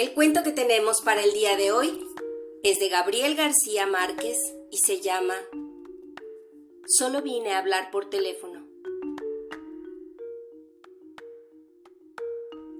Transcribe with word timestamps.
El 0.00 0.14
cuento 0.14 0.42
que 0.42 0.52
tenemos 0.52 1.02
para 1.02 1.22
el 1.22 1.34
día 1.34 1.58
de 1.58 1.72
hoy 1.72 2.08
es 2.62 2.78
de 2.78 2.88
Gabriel 2.88 3.36
García 3.36 3.86
Márquez 3.86 4.38
y 4.70 4.78
se 4.78 5.02
llama 5.02 5.34
Solo 6.86 7.20
vine 7.20 7.52
a 7.52 7.58
hablar 7.58 7.90
por 7.90 8.08
teléfono. 8.08 8.66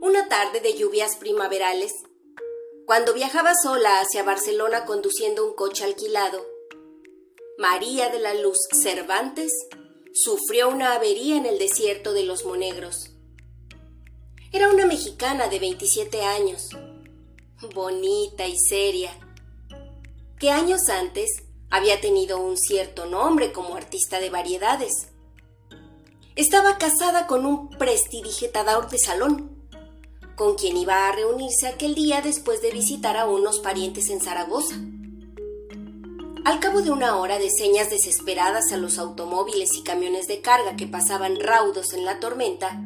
Una 0.01 0.30
tarde 0.30 0.61
de 0.61 0.73
lluvias 0.73 1.16
primaverales, 1.16 1.93
cuando 2.87 3.12
viajaba 3.12 3.52
sola 3.55 4.00
hacia 4.00 4.23
Barcelona 4.23 4.87
conduciendo 4.87 5.46
un 5.46 5.55
coche 5.55 5.84
alquilado, 5.84 6.43
María 7.59 8.09
de 8.09 8.21
la 8.21 8.32
Luz 8.32 8.57
Cervantes 8.73 9.52
sufrió 10.14 10.71
una 10.71 10.95
avería 10.95 11.37
en 11.37 11.45
el 11.45 11.59
desierto 11.59 12.14
de 12.14 12.23
los 12.23 12.46
Monegros. 12.46 13.10
Era 14.55 14.71
una 14.71 14.87
mexicana 14.87 15.48
de 15.48 15.59
27 15.59 16.23
años, 16.23 16.71
bonita 17.69 18.46
y 18.46 18.59
seria, 18.59 19.10
que 20.38 20.51
años 20.51 20.88
antes 20.88 21.45
había 21.70 22.01
tenido 22.01 22.41
un 22.41 22.56
cierto 22.56 23.06
nombre 23.06 23.52
como 23.52 23.77
artista 23.77 24.18
de 24.18 24.30
variedades. 24.30 25.09
Estaba 26.37 26.78
casada 26.78 27.27
con 27.27 27.45
un 27.45 27.68
prestidigitador 27.70 28.88
de 28.88 28.98
salón, 28.98 29.51
con 30.37 30.54
quien 30.54 30.77
iba 30.77 31.06
a 31.06 31.12
reunirse 31.12 31.66
aquel 31.66 31.95
día 31.95 32.23
después 32.23 32.62
de 32.62 32.70
visitar 32.70 33.16
a 33.16 33.27
unos 33.27 33.60
parientes 33.60 34.09
en 34.09 34.20
Zaragoza. 34.20 34.77
Al 36.45 36.59
cabo 36.59 36.80
de 36.80 36.90
una 36.90 37.18
hora 37.18 37.38
de 37.38 37.51
señas 37.51 37.90
desesperadas 37.90 38.73
a 38.73 38.79
los 38.79 38.98
automóviles 38.98 39.74
y 39.74 39.82
camiones 39.82 40.27
de 40.27 40.40
carga 40.40 40.77
que 40.77 40.87
pasaban 40.87 41.38
raudos 41.38 41.92
en 41.92 42.06
la 42.06 42.18
tormenta, 42.18 42.80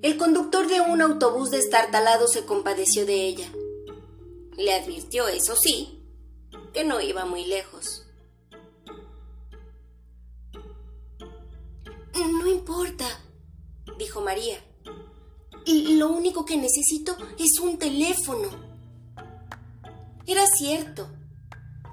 el 0.00 0.16
conductor 0.16 0.66
de 0.66 0.80
un 0.80 1.02
autobús 1.02 1.50
destartalado 1.50 2.26
se 2.26 2.46
compadeció 2.46 3.04
de 3.04 3.26
ella. 3.26 3.52
Le 4.56 4.74
advirtió, 4.74 5.28
eso 5.28 5.54
sí, 5.54 6.02
que 6.72 6.84
no 6.84 7.00
iba 7.00 7.24
muy 7.24 7.44
lejos. 7.44 8.06
No 12.14 12.46
importa, 12.46 13.04
dijo 13.98 14.20
María. 14.20 14.58
Lo 15.66 16.08
único 16.08 16.44
que 16.44 16.56
necesito 16.56 17.16
es 17.38 17.58
un 17.60 17.78
teléfono. 17.78 18.48
Era 20.26 20.46
cierto, 20.46 21.08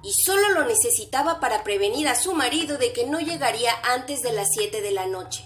y 0.03 0.13
solo 0.13 0.49
lo 0.49 0.65
necesitaba 0.65 1.39
para 1.39 1.63
prevenir 1.63 2.07
a 2.07 2.15
su 2.15 2.33
marido 2.33 2.77
de 2.77 2.93
que 2.93 3.05
no 3.05 3.19
llegaría 3.19 3.73
antes 3.83 4.21
de 4.21 4.31
las 4.31 4.49
siete 4.53 4.81
de 4.81 4.91
la 4.91 5.07
noche. 5.07 5.43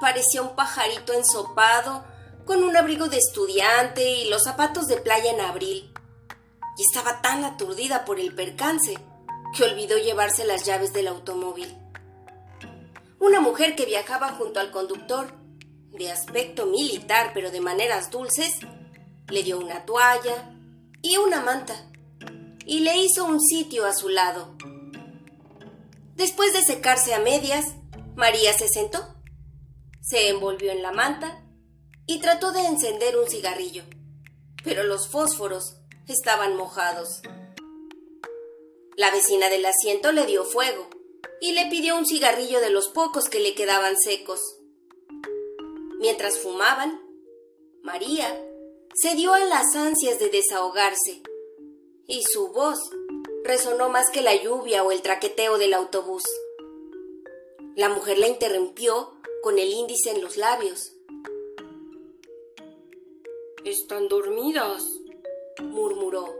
Parecía 0.00 0.42
un 0.42 0.56
pajarito 0.56 1.12
ensopado, 1.12 2.04
con 2.46 2.64
un 2.64 2.76
abrigo 2.76 3.08
de 3.08 3.18
estudiante 3.18 4.08
y 4.08 4.28
los 4.28 4.44
zapatos 4.44 4.86
de 4.86 4.96
playa 4.96 5.30
en 5.30 5.40
abril 5.40 5.89
estaba 6.82 7.22
tan 7.22 7.44
aturdida 7.44 8.04
por 8.04 8.20
el 8.20 8.34
percance 8.34 8.94
que 9.56 9.64
olvidó 9.64 9.98
llevarse 9.98 10.44
las 10.44 10.64
llaves 10.64 10.92
del 10.92 11.08
automóvil. 11.08 11.76
Una 13.18 13.40
mujer 13.40 13.76
que 13.76 13.86
viajaba 13.86 14.28
junto 14.30 14.60
al 14.60 14.70
conductor, 14.70 15.34
de 15.92 16.10
aspecto 16.10 16.66
militar 16.66 17.32
pero 17.34 17.50
de 17.50 17.60
maneras 17.60 18.10
dulces, 18.10 18.52
le 19.28 19.42
dio 19.42 19.58
una 19.58 19.84
toalla 19.84 20.54
y 21.02 21.16
una 21.16 21.40
manta 21.40 21.74
y 22.64 22.80
le 22.80 22.96
hizo 22.98 23.24
un 23.24 23.40
sitio 23.40 23.86
a 23.86 23.92
su 23.92 24.08
lado. 24.08 24.54
Después 26.14 26.52
de 26.52 26.62
secarse 26.62 27.14
a 27.14 27.18
medias, 27.18 27.66
María 28.14 28.52
se 28.52 28.68
sentó, 28.68 29.16
se 30.00 30.28
envolvió 30.28 30.70
en 30.70 30.82
la 30.82 30.92
manta 30.92 31.42
y 32.06 32.20
trató 32.20 32.52
de 32.52 32.66
encender 32.66 33.16
un 33.16 33.28
cigarrillo, 33.28 33.84
pero 34.62 34.84
los 34.84 35.08
fósforos 35.08 35.79
estaban 36.08 36.56
mojados. 36.56 37.20
La 38.96 39.10
vecina 39.10 39.48
del 39.48 39.64
asiento 39.64 40.12
le 40.12 40.26
dio 40.26 40.44
fuego 40.44 40.88
y 41.40 41.52
le 41.52 41.66
pidió 41.70 41.96
un 41.96 42.06
cigarrillo 42.06 42.60
de 42.60 42.70
los 42.70 42.88
pocos 42.88 43.28
que 43.28 43.40
le 43.40 43.54
quedaban 43.54 43.96
secos. 43.96 44.40
Mientras 45.98 46.38
fumaban, 46.38 47.00
María 47.82 48.44
se 48.94 49.14
dio 49.14 49.32
a 49.32 49.40
las 49.40 49.74
ansias 49.74 50.18
de 50.18 50.28
desahogarse 50.28 51.22
y 52.06 52.22
su 52.24 52.48
voz 52.48 52.90
resonó 53.44 53.88
más 53.88 54.10
que 54.10 54.20
la 54.20 54.34
lluvia 54.34 54.82
o 54.82 54.92
el 54.92 55.00
traqueteo 55.00 55.58
del 55.58 55.74
autobús. 55.74 56.24
La 57.76 57.88
mujer 57.88 58.18
la 58.18 58.28
interrumpió 58.28 59.14
con 59.42 59.58
el 59.58 59.72
índice 59.72 60.10
en 60.10 60.20
los 60.20 60.36
labios. 60.36 60.92
Están 63.64 64.08
dormidas, 64.08 64.99
murmuró. 65.58 66.34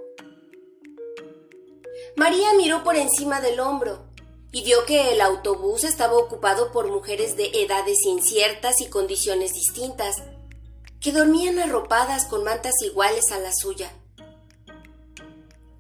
María 2.16 2.53
miró 2.54 2.82
por 2.82 2.97
encima 2.97 3.41
del 3.41 3.60
hombro 3.60 4.04
y 4.53 4.65
vio 4.65 4.84
que 4.84 5.12
el 5.12 5.21
autobús 5.21 5.84
estaba 5.84 6.16
ocupado 6.16 6.72
por 6.72 6.88
mujeres 6.88 7.37
de 7.37 7.50
edades 7.54 8.04
inciertas 8.04 8.81
y 8.81 8.88
condiciones 8.88 9.53
distintas, 9.53 10.16
que 11.00 11.12
dormían 11.12 11.59
arropadas 11.59 12.26
con 12.26 12.44
mantas 12.44 12.75
iguales 12.82 13.31
a 13.32 13.38
la 13.38 13.53
suya. 13.54 13.93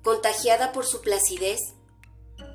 Contagiada 0.02 0.72
por 0.72 0.86
su 0.86 1.02
placidez, 1.02 1.60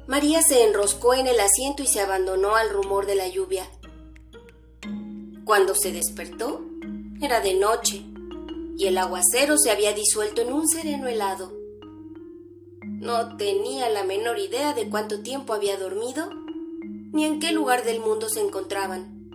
María 0.07 0.41
se 0.41 0.63
enroscó 0.63 1.13
en 1.13 1.27
el 1.27 1.39
asiento 1.39 1.83
y 1.83 1.87
se 1.87 1.99
abandonó 1.99 2.55
al 2.55 2.69
rumor 2.69 3.05
de 3.05 3.15
la 3.15 3.27
lluvia. 3.27 3.69
Cuando 5.43 5.75
se 5.75 5.91
despertó, 5.91 6.61
era 7.21 7.39
de 7.41 7.53
noche 7.53 8.03
y 8.77 8.87
el 8.87 8.97
aguacero 8.97 9.57
se 9.57 9.71
había 9.71 9.93
disuelto 9.93 10.41
en 10.41 10.51
un 10.51 10.67
sereno 10.67 11.07
helado. 11.07 11.53
No 12.81 13.37
tenía 13.37 13.89
la 13.89 14.03
menor 14.03 14.39
idea 14.39 14.73
de 14.73 14.89
cuánto 14.89 15.21
tiempo 15.21 15.53
había 15.53 15.77
dormido 15.77 16.29
ni 17.13 17.25
en 17.25 17.39
qué 17.39 17.51
lugar 17.51 17.85
del 17.85 17.99
mundo 18.01 18.27
se 18.27 18.41
encontraban. 18.41 19.29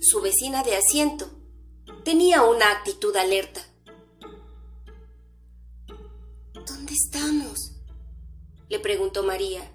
Su 0.00 0.20
vecina 0.20 0.62
de 0.62 0.76
asiento 0.76 1.26
tenía 2.04 2.42
una 2.42 2.70
actitud 2.70 3.16
alerta. 3.16 3.60
¿Dónde 6.66 6.92
estamos? 6.92 7.72
le 8.68 8.78
preguntó 8.78 9.22
María. 9.22 9.70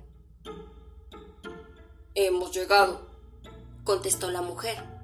Hemos 2.15 2.51
llegado, 2.51 3.07
contestó 3.83 4.29
la 4.31 4.41
mujer. 4.41 4.98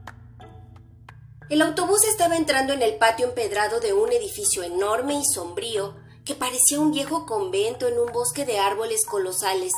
El 1.47 1.61
autobús 1.61 2.03
estaba 2.05 2.37
entrando 2.37 2.73
en 2.73 2.81
el 2.81 2.95
patio 2.95 3.27
empedrado 3.27 3.79
de 3.79 3.93
un 3.93 4.11
edificio 4.11 4.63
enorme 4.63 5.13
y 5.13 5.25
sombrío 5.25 5.95
que 6.25 6.33
parecía 6.33 6.79
un 6.79 6.91
viejo 6.91 7.27
convento 7.27 7.87
en 7.87 7.99
un 7.99 8.11
bosque 8.11 8.45
de 8.45 8.57
árboles 8.57 9.05
colosales. 9.05 9.71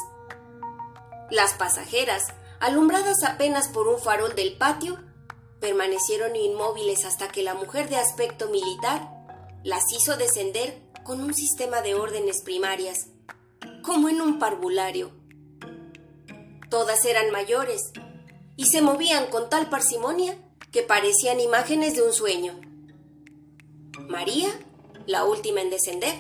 Las 1.29 1.55
pasajeras, 1.55 2.23
alumbradas 2.61 3.21
apenas 3.23 3.67
por 3.67 3.89
un 3.89 3.99
farol 3.99 4.33
del 4.33 4.57
patio, 4.57 4.97
permanecieron 5.59 6.37
inmóviles 6.37 7.03
hasta 7.03 7.27
que 7.27 7.43
la 7.43 7.53
mujer 7.53 7.89
de 7.89 7.97
aspecto 7.97 8.47
militar 8.47 9.09
las 9.65 9.83
hizo 9.91 10.15
descender 10.15 10.81
con 11.03 11.21
un 11.21 11.33
sistema 11.33 11.81
de 11.81 11.95
órdenes 11.95 12.43
primarias, 12.43 13.07
como 13.83 14.07
en 14.07 14.21
un 14.21 14.39
parvulario. 14.39 15.11
Todas 16.69 17.03
eran 17.03 17.29
mayores 17.31 17.91
y 18.55 18.67
se 18.67 18.81
movían 18.81 19.27
con 19.27 19.49
tal 19.49 19.67
parsimonia 19.69 20.37
que 20.71 20.83
parecían 20.83 21.39
imágenes 21.39 21.95
de 21.95 22.03
un 22.03 22.13
sueño. 22.13 22.59
María, 24.07 24.49
la 25.05 25.25
última 25.25 25.61
en 25.61 25.69
descender, 25.69 26.15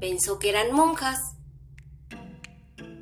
pensó 0.00 0.38
que 0.38 0.50
eran 0.50 0.72
monjas. 0.72 1.18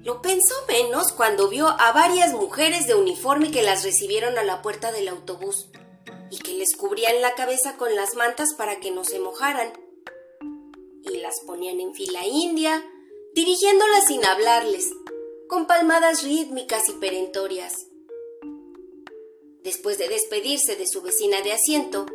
Lo 0.03 0.22
pensó 0.22 0.54
menos 0.69 1.12
cuando 1.12 1.49
vio 1.49 1.69
a 1.69 1.93
varias 1.93 2.32
mujeres 2.32 2.87
de 2.87 2.94
uniforme 2.94 3.50
que 3.50 3.62
las 3.62 3.84
recibieron 3.84 4.39
a 4.39 4.45
la 4.45 4.63
puerta 4.63 4.92
del 4.92 5.09
autobús 5.09 5.68
y 6.30 6.39
que 6.39 6.54
les 6.54 6.77
cubrían 6.77 7.21
la 7.21 7.34
cabeza 7.34 7.77
con 7.77 7.95
las 7.95 8.15
mantas 8.15 8.54
para 8.54 8.80
que 8.80 8.91
no 8.91 9.04
se 9.04 9.19
mojaran. 9.19 9.72
Y 11.03 11.19
las 11.19 11.41
ponían 11.47 11.80
en 11.80 11.95
fila 11.95 12.27
india, 12.27 12.84
dirigiéndolas 13.34 14.07
sin 14.07 14.24
hablarles, 14.24 14.91
con 15.48 15.66
palmadas 15.66 16.22
rítmicas 16.22 16.89
y 16.89 16.92
perentorias. 16.92 17.85
Después 19.66 19.98
de 19.98 20.07
despedirse 20.07 20.77
de 20.77 20.86
su 20.86 21.03
vecina 21.03 21.42
de 21.42 21.53
asiento, 21.53 22.07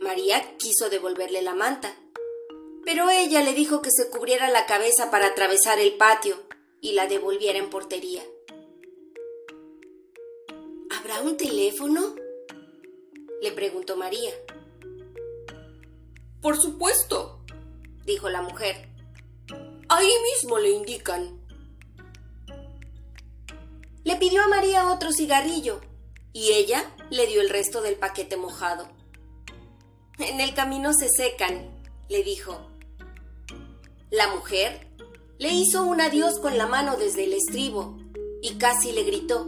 María 0.00 0.56
quiso 0.56 0.90
devolverle 0.90 1.40
la 1.40 1.54
manta, 1.54 1.94
pero 2.84 3.10
ella 3.10 3.44
le 3.44 3.54
dijo 3.54 3.80
que 3.80 3.92
se 3.92 4.10
cubriera 4.10 4.50
la 4.50 4.66
cabeza 4.66 5.08
para 5.08 5.28
atravesar 5.28 5.78
el 5.78 5.96
patio 5.96 6.34
y 6.80 6.94
la 6.94 7.06
devolviera 7.06 7.60
en 7.60 7.70
portería. 7.70 8.24
¿Habrá 10.90 11.20
un 11.20 11.36
teléfono? 11.36 12.16
le 13.40 13.52
preguntó 13.52 13.96
María. 13.96 14.32
Por 16.42 16.60
supuesto, 16.60 17.38
dijo 18.04 18.28
la 18.30 18.42
mujer. 18.42 18.88
Ahí 19.88 20.12
mismo 20.32 20.58
le 20.58 20.70
indican. 20.70 21.40
Le 24.02 24.16
pidió 24.16 24.42
a 24.42 24.48
María 24.48 24.90
otro 24.90 25.12
cigarrillo 25.12 25.80
y 26.34 26.50
ella 26.52 26.84
le 27.08 27.26
dio 27.26 27.40
el 27.40 27.48
resto 27.48 27.80
del 27.80 27.94
paquete 27.94 28.36
mojado. 28.36 28.86
En 30.18 30.40
el 30.40 30.52
camino 30.52 30.92
se 30.92 31.08
secan, 31.08 31.70
le 32.10 32.22
dijo. 32.22 32.60
La 34.10 34.28
mujer 34.28 34.86
le 35.38 35.50
hizo 35.50 35.84
un 35.84 36.00
adiós 36.00 36.38
con 36.40 36.58
la 36.58 36.66
mano 36.66 36.96
desde 36.96 37.24
el 37.24 37.32
estribo 37.32 37.96
y 38.42 38.56
casi 38.56 38.92
le 38.92 39.04
gritó. 39.04 39.46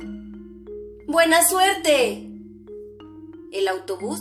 ¡Buena 1.06 1.46
suerte! 1.46 2.26
El 3.52 3.68
autobús 3.68 4.20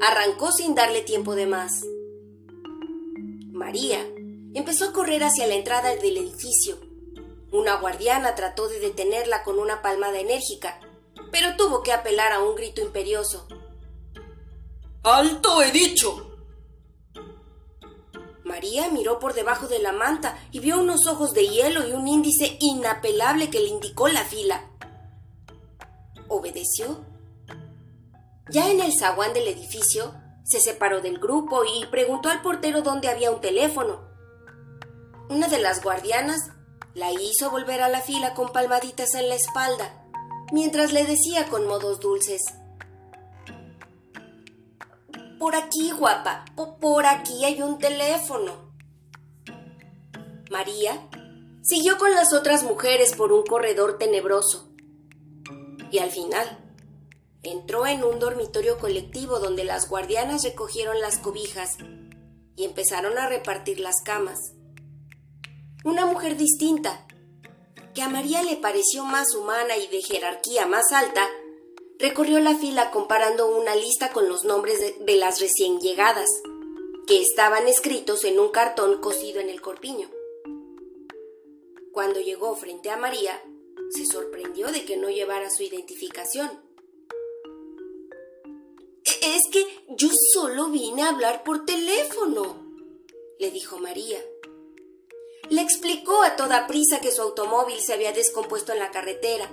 arrancó 0.00 0.50
sin 0.52 0.74
darle 0.74 1.02
tiempo 1.02 1.34
de 1.34 1.46
más. 1.46 1.84
María 3.52 4.04
empezó 4.54 4.86
a 4.86 4.92
correr 4.92 5.22
hacia 5.22 5.46
la 5.46 5.54
entrada 5.54 5.94
del 5.94 6.16
edificio. 6.16 6.78
Una 7.52 7.76
guardiana 7.76 8.34
trató 8.34 8.68
de 8.68 8.80
detenerla 8.80 9.44
con 9.44 9.58
una 9.58 9.82
palmada 9.82 10.18
enérgica, 10.18 10.80
pero 11.32 11.56
tuvo 11.56 11.82
que 11.82 11.92
apelar 11.92 12.30
a 12.32 12.42
un 12.42 12.54
grito 12.54 12.82
imperioso. 12.82 13.48
¡Alto 15.02 15.62
he 15.62 15.72
dicho! 15.72 16.28
María 18.44 18.90
miró 18.90 19.18
por 19.18 19.32
debajo 19.32 19.66
de 19.66 19.78
la 19.78 19.92
manta 19.92 20.38
y 20.52 20.60
vio 20.60 20.78
unos 20.78 21.06
ojos 21.06 21.32
de 21.32 21.48
hielo 21.48 21.88
y 21.88 21.92
un 21.92 22.06
índice 22.06 22.58
inapelable 22.60 23.48
que 23.48 23.60
le 23.60 23.68
indicó 23.68 24.08
la 24.08 24.24
fila. 24.24 24.68
Obedeció. 26.28 27.04
Ya 28.50 28.70
en 28.70 28.80
el 28.80 28.92
zaguán 28.92 29.32
del 29.32 29.48
edificio, 29.48 30.14
se 30.44 30.60
separó 30.60 31.00
del 31.00 31.18
grupo 31.18 31.62
y 31.64 31.86
preguntó 31.86 32.28
al 32.28 32.42
portero 32.42 32.82
dónde 32.82 33.08
había 33.08 33.30
un 33.30 33.40
teléfono. 33.40 34.02
Una 35.30 35.48
de 35.48 35.58
las 35.58 35.82
guardianas 35.82 36.50
la 36.94 37.10
hizo 37.10 37.50
volver 37.50 37.80
a 37.80 37.88
la 37.88 38.02
fila 38.02 38.34
con 38.34 38.52
palmaditas 38.52 39.14
en 39.14 39.30
la 39.30 39.34
espalda, 39.36 40.01
mientras 40.52 40.92
le 40.92 41.04
decía 41.04 41.48
con 41.48 41.66
modos 41.66 41.98
dulces. 41.98 42.42
Por 45.38 45.56
aquí, 45.56 45.90
guapa, 45.90 46.44
por 46.80 47.04
aquí 47.06 47.44
hay 47.44 47.60
un 47.62 47.78
teléfono. 47.78 48.72
María 50.50 51.08
siguió 51.62 51.98
con 51.98 52.12
las 52.14 52.32
otras 52.32 52.62
mujeres 52.62 53.14
por 53.14 53.32
un 53.32 53.42
corredor 53.42 53.98
tenebroso. 53.98 54.68
Y 55.90 55.98
al 55.98 56.10
final, 56.10 56.58
entró 57.42 57.86
en 57.86 58.04
un 58.04 58.20
dormitorio 58.20 58.78
colectivo 58.78 59.40
donde 59.40 59.64
las 59.64 59.88
guardianas 59.88 60.44
recogieron 60.44 61.00
las 61.00 61.18
cobijas 61.18 61.78
y 62.54 62.64
empezaron 62.64 63.18
a 63.18 63.28
repartir 63.28 63.80
las 63.80 63.96
camas. 64.04 64.38
Una 65.84 66.06
mujer 66.06 66.36
distinta, 66.36 67.06
que 67.94 68.02
a 68.02 68.08
María 68.08 68.42
le 68.42 68.56
pareció 68.56 69.04
más 69.04 69.34
humana 69.34 69.76
y 69.76 69.86
de 69.88 70.02
jerarquía 70.02 70.66
más 70.66 70.92
alta, 70.92 71.28
recorrió 71.98 72.40
la 72.40 72.56
fila 72.56 72.90
comparando 72.90 73.54
una 73.54 73.76
lista 73.76 74.12
con 74.12 74.28
los 74.28 74.44
nombres 74.44 74.80
de, 74.98 75.16
las 75.16 75.40
recién 75.40 75.80
llegadas, 75.80 76.28
que 77.06 77.20
estaban 77.20 77.68
escritos 77.68 78.24
en 78.24 78.38
un 78.38 78.48
cartón 78.48 79.00
cosido 79.00 79.40
en 79.40 79.48
el 79.48 79.60
corpiño. 79.60 80.10
Cuando 81.92 82.20
llegó 82.20 82.56
frente 82.56 82.90
a 82.90 82.96
María, 82.96 83.42
se 83.90 84.06
sorprendió 84.06 84.72
de 84.72 84.84
que 84.84 84.96
no 84.96 85.10
llevara 85.10 85.50
su 85.50 85.62
identificación. 85.62 86.50
E, 89.04 89.36
es 89.36 89.42
que 89.52 89.66
yo 89.88 90.08
solo 90.32 90.68
vine 90.68 91.02
a 91.02 91.10
hablar 91.10 91.44
por 91.44 91.66
teléfono, 91.66 92.56
le 93.38 93.50
dijo 93.50 93.78
María. 93.78 94.18
Le 95.52 95.60
explicó 95.60 96.22
a 96.22 96.34
toda 96.34 96.66
prisa 96.66 97.00
que 97.00 97.12
su 97.12 97.20
automóvil 97.20 97.78
se 97.78 97.92
había 97.92 98.12
descompuesto 98.12 98.72
en 98.72 98.78
la 98.78 98.90
carretera 98.90 99.50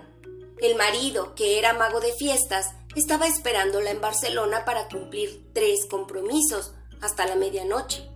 el 0.62 0.76
marido, 0.76 1.36
que 1.36 1.60
era 1.60 1.74
mago 1.74 2.00
de 2.00 2.14
fiestas, 2.14 2.74
estaba 2.96 3.28
esperándola 3.28 3.92
en 3.92 4.00
Barcelona 4.00 4.64
para 4.64 4.88
cumplir 4.88 5.52
tres 5.54 5.86
compromisos 5.86 6.74
hasta 7.02 7.26
la 7.26 7.36
medianoche. 7.36 8.10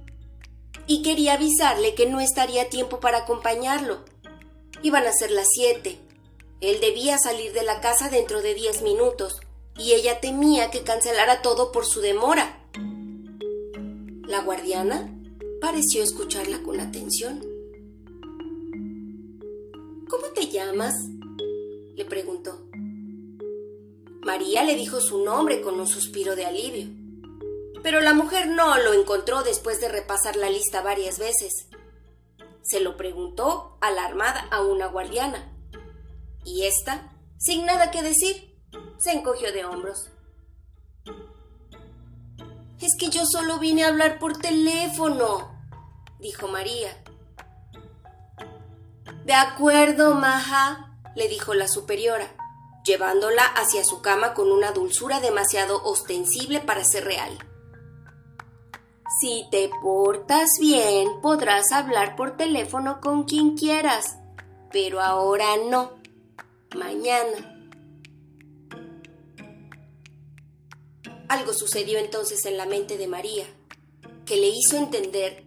Y 0.87 1.01
quería 1.03 1.33
avisarle 1.33 1.93
que 1.93 2.05
no 2.05 2.21
estaría 2.21 2.69
tiempo 2.69 3.01
para 3.01 3.19
acompañarlo. 3.19 4.05
Iban 4.81 5.05
a 5.05 5.11
ser 5.11 5.31
las 5.31 5.49
siete. 5.53 5.99
Él 6.61 6.79
debía 6.79 7.17
salir 7.17 7.51
de 7.51 7.63
la 7.63 7.81
casa 7.81 8.09
dentro 8.09 8.41
de 8.41 8.53
diez 8.53 8.81
minutos, 8.81 9.41
y 9.77 9.91
ella 9.91 10.21
temía 10.21 10.71
que 10.71 10.83
cancelara 10.83 11.41
todo 11.41 11.73
por 11.73 11.85
su 11.85 11.99
demora. 11.99 12.65
La 14.25 14.39
guardiana 14.39 15.13
pareció 15.59 16.01
escucharla 16.01 16.61
con 16.63 16.79
atención. 16.79 17.52
¿Cómo 20.13 20.27
te 20.27 20.47
llamas? 20.47 20.93
le 21.95 22.05
preguntó. 22.05 22.67
María 24.21 24.63
le 24.63 24.75
dijo 24.75 25.01
su 25.01 25.25
nombre 25.25 25.59
con 25.63 25.79
un 25.79 25.87
suspiro 25.87 26.35
de 26.35 26.45
alivio. 26.45 26.87
Pero 27.81 27.99
la 27.99 28.13
mujer 28.13 28.47
no 28.47 28.77
lo 28.77 28.93
encontró 28.93 29.41
después 29.41 29.81
de 29.81 29.89
repasar 29.89 30.35
la 30.35 30.51
lista 30.51 30.83
varias 30.83 31.17
veces. 31.17 31.67
Se 32.61 32.79
lo 32.79 32.95
preguntó 32.95 33.79
alarmada 33.81 34.41
a 34.51 34.61
una 34.61 34.85
guardiana. 34.85 35.51
Y 36.45 36.65
ésta, 36.65 37.11
sin 37.39 37.65
nada 37.65 37.89
que 37.89 38.03
decir, 38.03 38.55
se 38.99 39.13
encogió 39.13 39.51
de 39.51 39.65
hombros. 39.65 40.11
Es 42.79 42.95
que 42.99 43.09
yo 43.09 43.25
solo 43.25 43.57
vine 43.57 43.83
a 43.83 43.87
hablar 43.87 44.19
por 44.19 44.37
teléfono, 44.37 45.59
dijo 46.19 46.47
María. 46.49 47.02
De 49.25 49.33
acuerdo, 49.33 50.15
Maja, 50.15 50.97
le 51.15 51.29
dijo 51.29 51.53
la 51.53 51.69
superiora, 51.69 52.35
llevándola 52.83 53.43
hacia 53.43 53.85
su 53.85 54.01
cama 54.01 54.33
con 54.33 54.51
una 54.51 54.71
dulzura 54.71 55.21
demasiado 55.21 55.81
ostensible 55.83 56.59
para 56.59 56.83
ser 56.83 57.05
real. 57.05 57.37
Si 59.21 59.47
te 59.49 59.69
portas 59.81 60.49
bien, 60.59 61.21
podrás 61.21 61.71
hablar 61.71 62.17
por 62.17 62.35
teléfono 62.35 62.99
con 62.99 63.23
quien 63.23 63.55
quieras, 63.55 64.17
pero 64.71 64.99
ahora 64.99 65.55
no. 65.69 65.93
Mañana. 66.75 67.49
Algo 71.29 71.53
sucedió 71.53 71.97
entonces 71.99 72.45
en 72.45 72.57
la 72.57 72.65
mente 72.65 72.97
de 72.97 73.07
María, 73.07 73.45
que 74.25 74.35
le 74.35 74.49
hizo 74.49 74.75
entender 74.75 75.45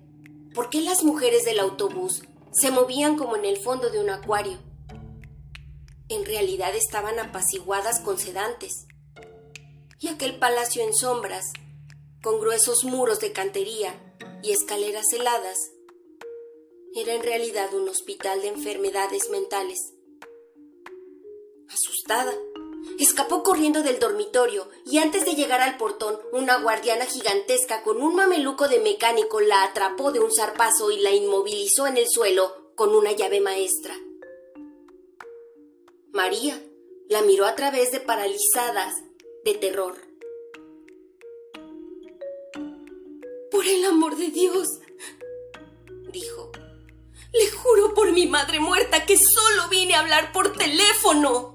por 0.55 0.71
qué 0.71 0.81
las 0.81 1.05
mujeres 1.05 1.45
del 1.45 1.61
autobús 1.61 2.23
se 2.59 2.71
movían 2.71 3.17
como 3.17 3.37
en 3.37 3.45
el 3.45 3.57
fondo 3.59 3.91
de 3.91 4.01
un 4.01 4.11
acuario 4.11 4.59
en 6.09 6.25
realidad 6.25 6.75
estaban 6.75 7.19
apaciguadas 7.19 8.01
con 8.01 8.19
sedantes. 8.19 8.87
Y 9.99 10.09
aquel 10.09 10.39
palacio 10.39 10.85
en 10.85 10.95
sombras, 10.95 11.45
con 12.23 12.39
gruesos 12.39 12.85
muros 12.85 13.19
de 13.21 13.33
cantería 13.33 13.95
y 14.43 14.53
escaleras 14.53 15.07
heladas, 15.13 15.57
era 16.95 17.15
en 17.15 17.23
realidad 17.23 17.75
un 17.75 17.89
hospital 17.89 18.41
de 18.41 18.49
enfermedades 18.49 19.31
mentales. 19.31 19.79
Asustada, 21.69 22.33
escapó 22.99 23.43
corriendo 23.43 23.83
del 23.83 23.99
dormitorio 23.99 24.69
y 24.85 24.99
antes 24.99 25.25
de 25.25 25.35
llegar 25.35 25.61
al 25.61 25.77
portón, 25.77 26.19
una 26.33 26.59
guardiana 26.59 27.07
gigantesca 27.07 27.83
con 27.83 28.03
un 28.03 28.15
mameluco 28.15 28.69
de 28.69 28.81
mecánico 28.81 29.41
la 29.41 29.65
atrapó 29.65 30.13
de 30.13 30.21
un 30.21 30.33
zarpazo 30.33 30.91
y 30.91 31.01
la 31.01 31.11
inmovilizó 31.13 31.87
en 31.87 31.97
el 31.97 32.07
suelo 32.09 32.71
con 32.75 32.95
una 32.95 33.13
llave 33.13 33.41
maestra. 33.41 33.97
María 36.13 36.63
la 37.09 37.23
miró 37.23 37.47
a 37.47 37.55
través 37.55 37.93
de 37.93 38.01
paralizadas 38.01 38.95
de 39.45 39.55
terror. 39.55 39.97
Por 43.51 43.67
el 43.67 43.85
amor 43.85 44.17
de 44.17 44.29
Dios, 44.29 44.69
dijo, 46.11 46.53
le 47.33 47.51
juro 47.51 47.95
por 47.95 48.13
mi 48.13 48.27
madre 48.27 48.61
muerta 48.61 49.05
que 49.05 49.17
solo 49.17 49.69
vine 49.69 49.95
a 49.95 50.01
hablar 50.01 50.33
por 50.33 50.53
teléfono. 50.53 51.53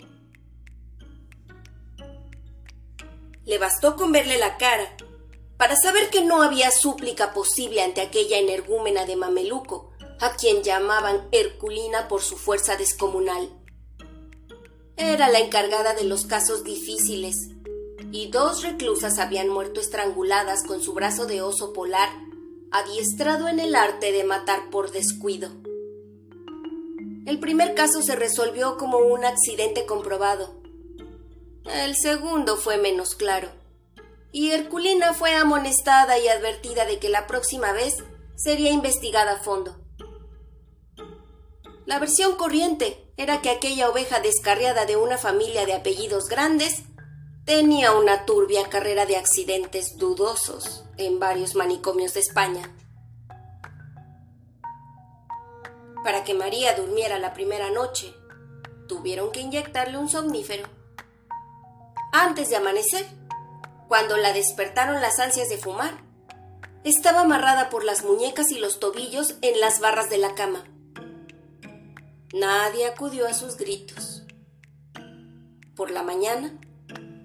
Le 3.45 3.57
bastó 3.57 3.95
con 3.95 4.11
verle 4.11 4.37
la 4.37 4.57
cara 4.57 4.95
para 5.57 5.75
saber 5.75 6.09
que 6.09 6.23
no 6.23 6.41
había 6.41 6.71
súplica 6.71 7.33
posible 7.33 7.83
ante 7.83 8.01
aquella 8.01 8.39
energúmena 8.39 9.05
de 9.05 9.15
mameluco, 9.15 9.91
a 10.19 10.35
quien 10.35 10.63
llamaban 10.63 11.27
Herculina 11.31 12.07
por 12.07 12.21
su 12.21 12.37
fuerza 12.37 12.77
descomunal. 12.77 13.49
Era 14.97 15.29
la 15.29 15.39
encargada 15.39 15.93
de 15.93 16.03
los 16.03 16.25
casos 16.25 16.63
difíciles, 16.63 17.49
y 18.11 18.29
dos 18.29 18.63
reclusas 18.63 19.19
habían 19.19 19.49
muerto 19.49 19.79
estranguladas 19.79 20.63
con 20.63 20.81
su 20.81 20.93
brazo 20.93 21.25
de 21.25 21.41
oso 21.41 21.73
polar, 21.73 22.09
adiestrado 22.71 23.47
en 23.47 23.59
el 23.59 23.75
arte 23.75 24.11
de 24.11 24.23
matar 24.23 24.69
por 24.69 24.91
descuido. 24.91 25.49
El 27.25 27.39
primer 27.39 27.75
caso 27.75 28.01
se 28.01 28.15
resolvió 28.15 28.77
como 28.77 28.97
un 28.97 29.25
accidente 29.25 29.85
comprobado. 29.85 30.60
El 31.65 31.95
segundo 31.95 32.57
fue 32.57 32.77
menos 32.77 33.15
claro, 33.15 33.49
y 34.31 34.51
Herculina 34.51 35.13
fue 35.13 35.35
amonestada 35.35 36.17
y 36.17 36.27
advertida 36.27 36.85
de 36.85 36.97
que 36.97 37.09
la 37.09 37.27
próxima 37.27 37.71
vez 37.71 37.97
sería 38.35 38.71
investigada 38.71 39.33
a 39.33 39.43
fondo. 39.43 39.77
La 41.85 41.99
versión 41.99 42.35
corriente 42.35 43.11
era 43.17 43.41
que 43.41 43.49
aquella 43.49 43.89
oveja 43.89 44.19
descarriada 44.19 44.85
de 44.85 44.95
una 44.95 45.17
familia 45.17 45.65
de 45.65 45.73
apellidos 45.73 46.29
grandes 46.29 46.83
tenía 47.45 47.91
una 47.93 48.25
turbia 48.25 48.69
carrera 48.69 49.05
de 49.05 49.17
accidentes 49.17 49.97
dudosos 49.97 50.85
en 50.97 51.19
varios 51.19 51.53
manicomios 51.53 52.13
de 52.13 52.21
España. 52.21 52.75
Para 56.03 56.23
que 56.23 56.33
María 56.33 56.73
durmiera 56.73 57.19
la 57.19 57.33
primera 57.33 57.69
noche, 57.69 58.13
tuvieron 58.87 59.31
que 59.31 59.41
inyectarle 59.41 59.97
un 59.97 60.09
somnífero. 60.09 60.80
Antes 62.13 62.49
de 62.49 62.57
amanecer, 62.57 63.05
cuando 63.87 64.17
la 64.17 64.33
despertaron 64.33 64.99
las 64.99 65.19
ansias 65.19 65.47
de 65.47 65.57
fumar, 65.57 65.97
estaba 66.83 67.21
amarrada 67.21 67.69
por 67.69 67.85
las 67.85 68.03
muñecas 68.03 68.51
y 68.51 68.59
los 68.59 68.81
tobillos 68.81 69.35
en 69.41 69.61
las 69.61 69.79
barras 69.79 70.09
de 70.09 70.17
la 70.17 70.35
cama. 70.35 70.65
Nadie 72.33 72.85
acudió 72.85 73.27
a 73.27 73.33
sus 73.33 73.55
gritos. 73.55 74.23
Por 75.73 75.89
la 75.89 76.03
mañana, 76.03 76.59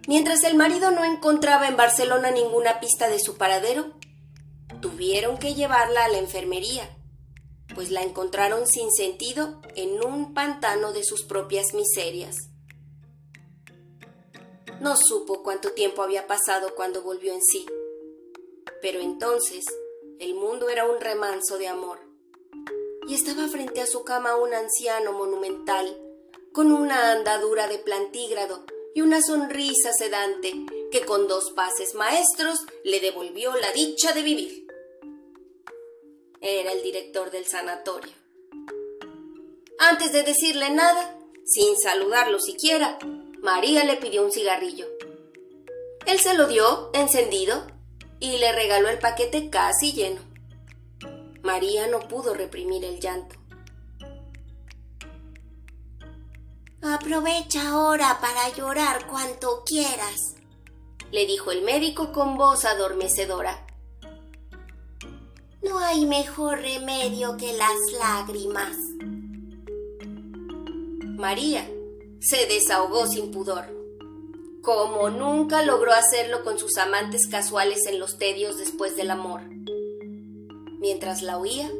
mientras 0.07 0.45
el 0.45 0.55
marido 0.55 0.93
no 0.93 1.05
encontraba 1.05 1.67
en 1.67 1.77
Barcelona 1.77 2.31
ninguna 2.31 2.79
pista 2.79 3.09
de 3.09 3.19
su 3.19 3.37
paradero, 3.37 3.93
tuvieron 4.81 5.39
que 5.39 5.55
llevarla 5.55 6.05
a 6.05 6.09
la 6.09 6.19
enfermería, 6.19 6.97
pues 7.75 7.91
la 7.91 8.03
encontraron 8.03 8.69
sin 8.69 8.93
sentido 8.93 9.61
en 9.75 10.05
un 10.05 10.33
pantano 10.33 10.93
de 10.93 11.03
sus 11.03 11.25
propias 11.25 11.75
miserias. 11.75 12.51
No 14.81 14.97
supo 14.97 15.43
cuánto 15.43 15.73
tiempo 15.73 16.03
había 16.03 16.27
pasado 16.27 16.75
cuando 16.75 17.03
volvió 17.03 17.33
en 17.33 17.43
sí, 17.43 17.67
pero 18.83 19.01
entonces 19.01 19.65
el 20.19 20.35
mundo 20.35 20.69
era 20.69 20.85
un 20.85 21.01
remanso 21.01 21.57
de 21.57 21.69
amor 21.69 21.99
y 23.09 23.15
estaba 23.15 23.49
frente 23.49 23.81
a 23.81 23.87
su 23.87 24.05
cama 24.05 24.37
un 24.37 24.53
anciano 24.53 25.13
monumental, 25.13 25.97
con 26.53 26.73
una 26.73 27.13
andadura 27.13 27.69
de 27.69 27.79
plantígrado 27.79 28.65
y 28.95 29.01
una 29.01 29.23
sonrisa 29.23 29.93
sedante 29.93 30.53
que 30.91 31.05
con 31.05 31.27
dos 31.27 31.53
pases 31.53 31.95
maestros 31.95 32.61
le 32.85 33.01
devolvió 33.01 33.55
la 33.57 33.73
dicha 33.73 34.13
de 34.13 34.23
vivir. 34.23 34.67
Era 36.41 36.73
el 36.73 36.83
director 36.83 37.31
del 37.31 37.47
sanatorio. 37.47 38.13
Antes 39.79 40.13
de 40.13 40.23
decirle 40.23 40.71
nada, 40.71 41.19
sin 41.45 41.77
saludarlo 41.79 42.41
siquiera, 42.41 42.99
María 43.47 43.85
le 43.85 43.95
pidió 43.95 44.25
un 44.25 44.33
cigarrillo. 44.33 44.87
Él 46.05 46.19
se 46.19 46.35
lo 46.35 46.49
dio 46.49 46.91
encendido 46.93 47.65
y 48.19 48.39
le 48.39 48.51
regaló 48.51 48.89
el 48.89 48.99
paquete 48.99 49.51
casi 49.51 49.93
lleno. 49.93 50.21
María 51.45 51.87
no 51.87 52.01
pudo 52.01 52.35
reprimir 52.35 52.85
el 52.85 52.99
llanto. 52.99 53.37
Aprovecha 56.83 57.69
ahora 57.69 58.19
para 58.21 58.49
llorar 58.49 59.07
cuanto 59.07 59.63
quieras, 59.65 60.35
le 61.13 61.25
dijo 61.27 61.53
el 61.53 61.63
médico 61.63 62.11
con 62.11 62.37
voz 62.37 62.65
adormecedora. 62.65 63.65
No 65.63 65.79
hay 65.79 66.05
mejor 66.05 66.63
remedio 66.63 67.37
que 67.37 67.53
las 67.53 67.93
lágrimas. 67.97 68.77
María 71.17 71.71
se 72.29 72.47
desahogó 72.47 73.07
sin 73.07 73.31
pudor, 73.31 73.67
como 74.61 75.11
nunca 75.11 75.63
logró 75.63 75.93
hacerlo 75.93 76.43
con 76.43 76.59
sus 76.59 76.77
amantes 76.77 77.29
casuales 77.29 77.87
en 77.87 78.01
los 78.01 78.19
tedios 78.19 78.59
después 78.59 78.97
del 78.97 79.13
amor. 79.13 79.43
Mientras 80.81 81.23
la 81.23 81.39
oía, 81.39 81.71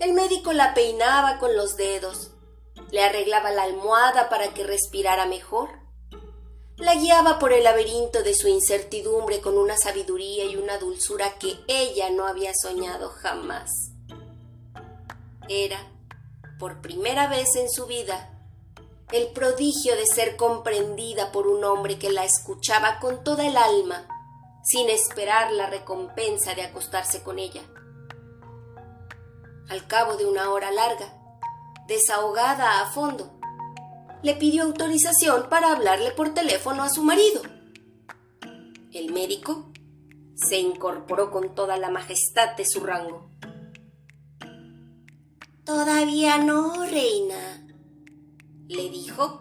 el 0.00 0.12
médico 0.12 0.52
la 0.52 0.74
peinaba 0.74 1.38
con 1.38 1.56
los 1.56 1.76
dedos, 1.76 2.32
le 2.90 3.04
arreglaba 3.04 3.52
la 3.52 3.62
almohada 3.62 4.28
para 4.28 4.52
que 4.54 4.64
respirara 4.64 5.26
mejor, 5.26 5.68
la 6.76 6.96
guiaba 6.96 7.38
por 7.38 7.52
el 7.52 7.62
laberinto 7.62 8.24
de 8.24 8.34
su 8.34 8.48
incertidumbre 8.48 9.40
con 9.40 9.56
una 9.56 9.76
sabiduría 9.76 10.46
y 10.46 10.56
una 10.56 10.78
dulzura 10.78 11.38
que 11.38 11.58
ella 11.68 12.10
no 12.10 12.26
había 12.26 12.52
soñado 12.60 13.10
jamás. 13.10 13.70
Era, 15.48 15.92
por 16.58 16.80
primera 16.80 17.28
vez 17.28 17.54
en 17.54 17.70
su 17.70 17.86
vida, 17.86 18.39
el 19.12 19.32
prodigio 19.32 19.96
de 19.96 20.06
ser 20.06 20.36
comprendida 20.36 21.32
por 21.32 21.46
un 21.46 21.64
hombre 21.64 21.98
que 21.98 22.10
la 22.10 22.24
escuchaba 22.24 23.00
con 23.00 23.24
toda 23.24 23.46
el 23.46 23.56
alma, 23.56 24.06
sin 24.62 24.88
esperar 24.88 25.52
la 25.52 25.68
recompensa 25.68 26.54
de 26.54 26.62
acostarse 26.62 27.22
con 27.22 27.38
ella. 27.38 27.62
Al 29.68 29.86
cabo 29.86 30.16
de 30.16 30.26
una 30.26 30.50
hora 30.50 30.70
larga, 30.70 31.14
desahogada 31.86 32.80
a 32.80 32.90
fondo, 32.92 33.38
le 34.22 34.34
pidió 34.34 34.64
autorización 34.64 35.48
para 35.48 35.72
hablarle 35.72 36.12
por 36.12 36.34
teléfono 36.34 36.82
a 36.82 36.90
su 36.90 37.02
marido. 37.02 37.42
El 38.92 39.12
médico 39.12 39.70
se 40.34 40.58
incorporó 40.58 41.30
con 41.30 41.54
toda 41.54 41.76
la 41.76 41.90
majestad 41.90 42.56
de 42.56 42.64
su 42.64 42.80
rango. 42.80 43.30
Todavía 45.64 46.38
no, 46.38 46.84
reina, 46.86 47.59
le 48.70 48.88
dijo, 48.88 49.40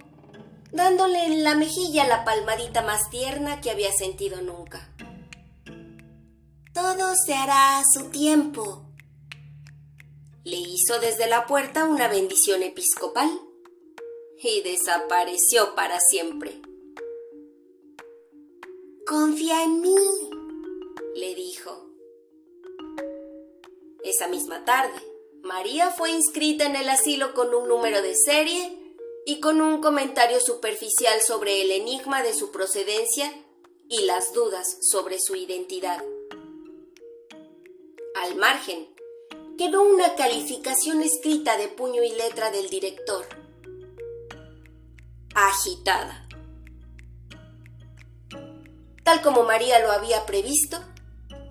dándole 0.71 1.23
en 1.25 1.43
la 1.43 1.53
mejilla 1.53 2.07
la 2.07 2.25
palmadita 2.25 2.81
más 2.81 3.11
tierna 3.11 3.61
que 3.61 3.69
había 3.69 3.91
sentido 3.91 4.41
nunca. 4.41 4.91
Todo 6.73 7.13
se 7.15 7.35
hará 7.35 7.77
a 7.77 7.83
su 7.83 8.09
tiempo. 8.09 8.87
Le 10.43 10.57
hizo 10.57 10.99
desde 10.99 11.27
la 11.27 11.45
puerta 11.45 11.85
una 11.85 12.07
bendición 12.07 12.63
episcopal 12.63 13.29
y 14.41 14.61
desapareció 14.61 15.75
para 15.75 15.99
siempre. 15.99 16.59
Confía 19.05 19.63
en 19.63 19.81
mí, 19.81 19.95
le 21.15 21.35
dijo. 21.35 21.91
Esa 24.03 24.27
misma 24.27 24.65
tarde, 24.65 24.99
María 25.43 25.91
fue 25.91 26.09
inscrita 26.09 26.65
en 26.65 26.75
el 26.75 26.89
asilo 26.89 27.35
con 27.35 27.53
un 27.53 27.67
número 27.67 28.01
de 28.01 28.15
serie 28.15 28.78
y 29.25 29.39
con 29.39 29.61
un 29.61 29.81
comentario 29.81 30.39
superficial 30.39 31.21
sobre 31.21 31.61
el 31.61 31.71
enigma 31.71 32.23
de 32.23 32.33
su 32.33 32.51
procedencia 32.51 33.31
y 33.87 34.05
las 34.05 34.33
dudas 34.33 34.77
sobre 34.81 35.19
su 35.19 35.35
identidad. 35.35 36.03
Al 38.15 38.35
margen, 38.35 38.87
quedó 39.57 39.81
una 39.81 40.15
calificación 40.15 41.01
escrita 41.01 41.57
de 41.57 41.67
puño 41.67 42.03
y 42.03 42.11
letra 42.11 42.51
del 42.51 42.69
director. 42.69 43.25
Agitada. 45.35 46.27
Tal 49.03 49.21
como 49.21 49.43
María 49.43 49.79
lo 49.79 49.91
había 49.91 50.25
previsto, 50.25 50.77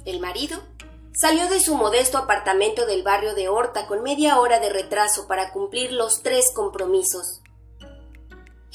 el 0.05 0.21
marido 0.21 0.63
salió 1.13 1.49
de 1.49 1.61
su 1.61 1.75
modesto 1.75 2.17
apartamento 2.17 2.87
del 2.87 3.03
barrio 3.03 3.35
de 3.35 3.49
Horta 3.49 3.87
con 3.87 4.03
media 4.03 4.39
hora 4.39 4.61
de 4.61 4.71
retraso 4.71 5.27
para 5.27 5.53
cumplir 5.53 5.93
los 5.93 6.23
tres 6.23 6.53
compromisos. 6.55 7.41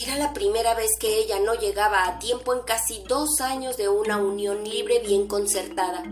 Era 0.05 0.17
la 0.17 0.33
primera 0.33 0.75
vez 0.75 0.91
que 1.00 1.17
ella 1.17 1.39
no 1.39 1.53
llegaba 1.53 2.05
a 2.05 2.19
tiempo 2.19 2.53
en 2.53 2.63
casi 2.63 3.01
dos 3.07 3.39
años 3.39 3.77
de 3.77 3.88
una 3.88 4.17
unión 4.17 4.65
libre 4.65 5.00
bien 5.00 5.27
concertada. 5.27 6.03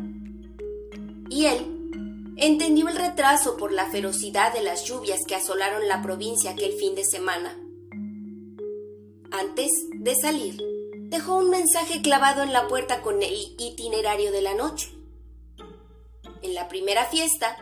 Y 1.30 1.48
él 1.48 2.34
entendió 2.38 2.88
el 2.88 2.96
retraso 2.96 3.58
por 3.58 3.74
la 3.74 3.88
ferocidad 3.88 4.54
de 4.54 4.62
las 4.62 4.86
lluvias 4.86 5.26
que 5.28 5.36
asolaron 5.36 5.90
la 5.90 6.02
provincia 6.02 6.52
aquel 6.52 6.72
fin 6.74 6.96
de 6.96 7.04
semana. 7.04 7.58
Antes 9.30 9.72
de 9.94 10.16
salir, 10.16 10.64
dejó 11.10 11.36
un 11.36 11.50
mensaje 11.50 12.02
clavado 12.02 12.44
en 12.44 12.54
la 12.54 12.70
puerta 12.70 13.02
con 13.02 13.22
el 13.22 13.34
itinerario 13.60 14.32
de 14.32 14.42
la 14.42 14.54
noche. 14.54 14.90
En 16.42 16.54
la 16.54 16.70
primera 16.70 17.08
fiesta, 17.08 17.58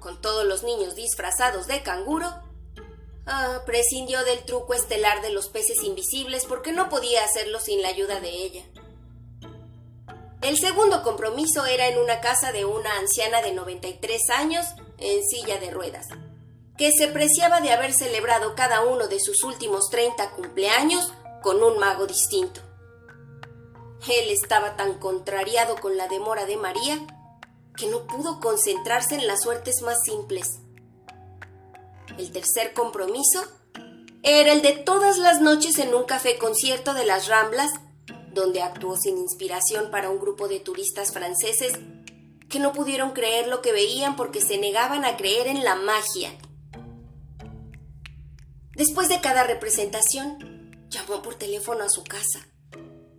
con 0.00 0.22
todos 0.22 0.46
los 0.46 0.62
niños 0.62 0.94
disfrazados 0.96 1.66
de 1.66 1.82
canguro, 1.82 2.45
ah, 3.26 3.62
prescindió 3.66 4.24
del 4.24 4.44
truco 4.44 4.74
estelar 4.74 5.22
de 5.22 5.30
los 5.30 5.48
peces 5.48 5.82
invisibles 5.82 6.44
porque 6.46 6.72
no 6.72 6.88
podía 6.88 7.24
hacerlo 7.24 7.60
sin 7.60 7.82
la 7.82 7.88
ayuda 7.88 8.20
de 8.20 8.30
ella. 8.30 8.64
El 10.42 10.58
segundo 10.58 11.02
compromiso 11.02 11.66
era 11.66 11.88
en 11.88 11.98
una 11.98 12.20
casa 12.20 12.52
de 12.52 12.64
una 12.64 12.98
anciana 12.98 13.42
de 13.42 13.52
93 13.52 14.30
años 14.30 14.66
en 14.98 15.24
silla 15.24 15.58
de 15.58 15.70
ruedas, 15.70 16.06
que 16.76 16.92
se 16.92 17.08
preciaba 17.08 17.60
de 17.60 17.72
haber 17.72 17.92
celebrado 17.92 18.54
cada 18.54 18.84
uno 18.84 19.08
de 19.08 19.18
sus 19.18 19.42
últimos 19.44 19.88
30 19.90 20.30
cumpleaños 20.32 21.12
con 21.42 21.62
un 21.62 21.78
mago 21.78 22.06
distinto. 22.06 22.60
Él 24.08 24.30
estaba 24.30 24.76
tan 24.76 24.98
contrariado 24.98 25.76
con 25.76 25.96
la 25.96 26.06
demora 26.06 26.44
de 26.44 26.56
María 26.56 26.98
que 27.76 27.86
no 27.86 28.06
pudo 28.06 28.40
concentrarse 28.40 29.14
en 29.16 29.26
las 29.26 29.42
suertes 29.42 29.82
más 29.82 29.98
simples. 30.04 30.60
El 32.18 32.30
tercer 32.30 32.72
compromiso 32.72 33.40
era 34.22 34.52
el 34.52 34.62
de 34.62 34.72
todas 34.72 35.18
las 35.18 35.40
noches 35.40 35.78
en 35.78 35.94
un 35.94 36.04
café 36.04 36.38
concierto 36.38 36.94
de 36.94 37.04
las 37.04 37.28
Ramblas 37.28 37.70
donde 38.32 38.62
actuó 38.62 38.96
sin 38.96 39.18
inspiración 39.18 39.90
para 39.90 40.10
un 40.10 40.18
grupo 40.18 40.48
de 40.48 40.60
turistas 40.60 41.12
franceses 41.12 41.72
que 42.48 42.58
no 42.58 42.72
pudieron 42.72 43.12
creer 43.12 43.48
lo 43.48 43.62
que 43.62 43.72
veían 43.72 44.14
porque 44.14 44.40
se 44.40 44.58
negaban 44.58 45.04
a 45.04 45.16
creer 45.16 45.46
en 45.46 45.64
la 45.64 45.74
magia. 45.74 46.36
Después 48.74 49.08
de 49.08 49.20
cada 49.20 49.44
representación, 49.44 50.86
llamó 50.90 51.22
por 51.22 51.34
teléfono 51.34 51.82
a 51.82 51.88
su 51.88 52.04
casa 52.04 52.46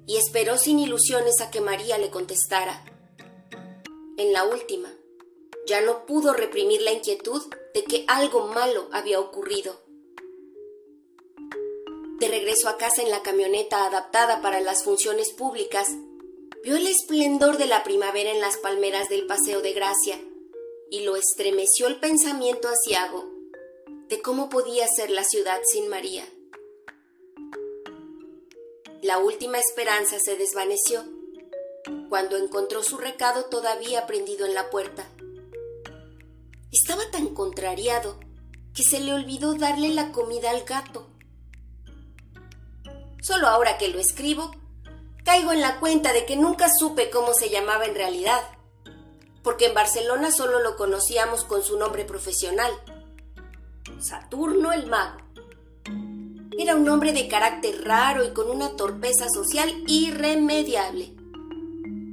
y 0.06 0.17
esperó 0.17 0.58
sin 0.58 0.79
ilusiones 0.79 1.41
a 1.41 1.51
que 1.51 1.62
María 1.62 1.98
le 1.98 2.10
contestara. 2.10 2.86
En 4.17 4.34
la 4.34 4.46
última, 4.46 4.89
ya 5.68 5.82
no 5.82 6.06
pudo 6.06 6.34
reprimir 6.34 6.82
la 6.82 6.94
inquietud 6.94 7.44
de 7.74 7.84
que 7.84 8.06
algo 8.08 8.48
malo 8.48 8.88
había 8.92 9.20
ocurrido. 9.20 9.80
De 12.20 12.28
regreso 12.28 12.70
a 12.70 12.78
casa 12.78 13.04
en 13.04 13.12
la 13.12 13.22
camioneta 13.22 13.86
adaptada 13.86 14.42
para 14.42 14.60
las 14.62 14.84
funciones 14.84 15.32
públicas, 15.34 15.90
vio 16.64 16.78
el 16.78 16.88
esplendor 16.88 17.58
de 17.58 17.68
la 17.68 17.84
primavera 17.84 18.32
en 18.32 18.42
las 18.42 18.58
palmeras 18.58 19.10
del 19.10 19.28
Paseo 19.28 19.62
de 19.62 19.74
Gracia 19.74 20.20
y 20.90 21.02
lo 21.02 21.16
estremeció 21.16 21.88
el 21.88 22.00
pensamiento 22.00 22.70
asiago 22.70 23.30
de 24.08 24.22
cómo 24.22 24.50
podía 24.50 24.88
ser 24.88 25.12
la 25.12 25.26
ciudad 25.26 25.60
sin 25.66 25.90
María. 25.90 26.26
La 29.02 29.20
última 29.20 29.60
esperanza 29.60 30.18
se 30.18 30.38
desvaneció 30.38 31.04
cuando 32.10 32.38
encontró 32.38 32.84
su 32.84 32.98
recado 32.98 33.46
todavía 33.46 34.08
prendido 34.08 34.46
en 34.46 34.54
la 34.54 34.70
puerta. 34.70 35.08
Estaba 36.72 37.04
tan 37.12 37.28
contrariado 37.34 38.20
que 38.74 38.84
se 38.84 39.00
le 39.00 39.14
olvidó 39.14 39.56
darle 39.56 39.90
la 39.90 40.12
comida 40.12 40.52
al 40.52 40.64
gato. 40.64 41.08
Solo 43.22 43.48
ahora 43.48 43.78
que 43.78 43.88
lo 43.88 44.00
escribo, 44.00 44.52
caigo 45.24 45.52
en 45.54 45.62
la 45.62 45.80
cuenta 45.80 46.14
de 46.14 46.26
que 46.26 46.36
nunca 46.36 46.68
supe 46.70 47.10
cómo 47.10 47.34
se 47.34 47.50
llamaba 47.50 47.86
en 47.86 47.96
realidad, 47.96 48.42
porque 49.44 49.68
en 49.68 49.74
Barcelona 49.74 50.32
solo 50.32 50.60
lo 50.60 50.76
conocíamos 50.76 51.46
con 51.46 51.64
su 51.64 51.80
nombre 51.80 52.04
profesional, 52.06 52.72
Saturno 54.00 54.74
el 54.74 54.88
Mago. 54.88 55.18
Era 56.60 56.76
un 56.76 56.90
hombre 56.90 57.14
de 57.14 57.28
carácter 57.28 57.84
raro 57.86 58.26
y 58.26 58.34
con 58.34 58.50
una 58.50 58.76
torpeza 58.76 59.30
social 59.30 59.72
irremediable. 59.88 61.16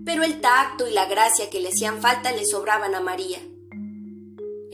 Pero 0.05 0.23
el 0.23 0.41
tacto 0.41 0.87
y 0.87 0.93
la 0.93 1.07
gracia 1.07 1.51
que 1.51 1.61
le 1.61 1.71
hacían 1.71 2.01
falta 2.01 2.31
le 2.31 2.45
sobraban 2.45 2.95
a 2.95 3.01
María. 3.01 3.41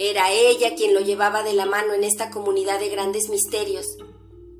Era 0.02 0.32
ella 0.32 0.74
quien 0.76 0.94
lo 0.94 1.00
llevaba 1.00 1.42
de 1.42 1.52
la 1.52 1.66
mano 1.66 1.92
en 1.92 2.04
esta 2.04 2.30
comunidad 2.30 2.80
de 2.80 2.88
grandes 2.88 3.28
misterios, 3.28 3.86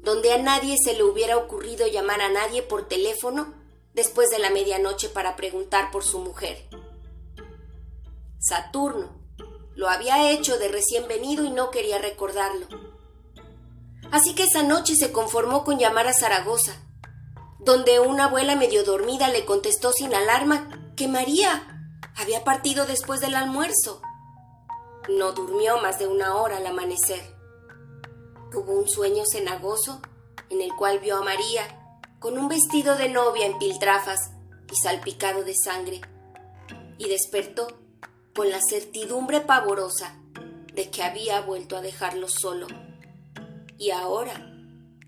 donde 0.03 0.35
a 0.35 0.37
nadie 0.37 0.77
se 0.77 0.93
le 0.93 1.03
hubiera 1.03 1.39
ocurrido 1.39 1.87
llamar 1.87 2.21
a 2.21 2.29
nadie 2.29 2.63
por 2.63 2.89
teléfono 2.89 3.55
después 3.95 4.29
de 4.29 4.39
la 4.39 4.51
medianoche 4.51 5.09
para 5.09 5.37
preguntar 5.37 5.91
por 5.91 6.05
su 6.05 6.19
mujer. 6.19 6.69
Saturno 8.39 9.19
lo 9.75 9.89
había 9.89 10.31
hecho 10.31 10.59
de 10.59 10.69
recién 10.69 11.09
venido 11.09 11.43
y 11.43 11.51
no 11.51 11.71
quería 11.71 11.97
recordarlo. 11.97 12.67
Así 14.11 14.35
que 14.35 14.45
esa 14.45 14.63
noche 14.63 14.95
se 14.95 15.11
conformó 15.11 15.65
con 15.65 15.79
llamar 15.79 16.07
a 16.07 16.13
Zaragoza, 16.13 16.77
donde 17.61 17.99
una 17.99 18.25
abuela 18.25 18.57
medio 18.57 18.85
dormida 18.85 19.31
le 19.31 19.47
contestó 19.47 19.91
sin 19.93 20.15
alarma 20.15 20.93
que 20.97 21.09
María 21.09 21.89
había 22.15 22.45
partido 22.45 22.85
después 22.85 23.23
del 23.23 23.37
almuerzo. 23.37 24.03
No 25.09 25.33
durmió 25.33 25.79
más 25.79 25.99
de 25.99 26.07
una 26.07 26.37
hora 26.37 26.59
al 26.59 26.67
amanecer. 26.67 27.35
Tuvo 28.51 28.73
un 28.79 28.89
sueño 28.89 29.25
cenagoso 29.25 30.01
en 30.51 30.61
el 30.61 30.75
cual 30.75 30.99
vio 30.99 31.17
a 31.17 31.23
María 31.23 31.77
con 32.19 32.37
un 32.37 32.49
vestido 32.49 32.97
de 32.97 33.09
novia 33.09 33.47
en 33.47 33.59
piltrafas 33.59 34.33
y 34.71 34.77
salpicado 34.77 35.43
de 35.43 35.55
sangre, 35.55 36.01
y 36.99 37.09
despertó 37.09 37.67
con 38.35 38.51
la 38.51 38.61
certidumbre 38.61 39.41
pavorosa 39.41 40.21
de 40.75 40.91
que 40.91 41.03
había 41.03 41.41
vuelto 41.41 41.77
a 41.77 41.81
dejarlo 41.81 42.29
solo, 42.29 42.67
y 43.79 43.91
ahora, 43.91 44.55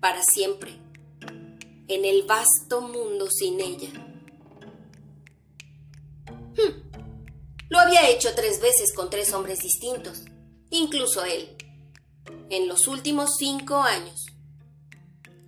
para 0.01 0.23
siempre, 0.23 0.79
en 1.87 2.05
el 2.05 2.23
vasto 2.23 2.81
mundo 2.81 3.29
sin 3.29 3.61
ella. 3.61 3.89
Hmm. 6.55 6.82
Lo 7.69 7.79
había 7.79 8.09
hecho 8.09 8.35
tres 8.35 8.61
veces 8.61 8.93
con 8.93 9.09
tres 9.09 9.33
hombres 9.33 9.59
distintos, 9.59 10.21
incluso 10.69 11.23
él 11.23 11.55
en 12.49 12.67
los 12.67 12.87
últimos 12.87 13.35
cinco 13.37 13.75
años. 13.77 14.27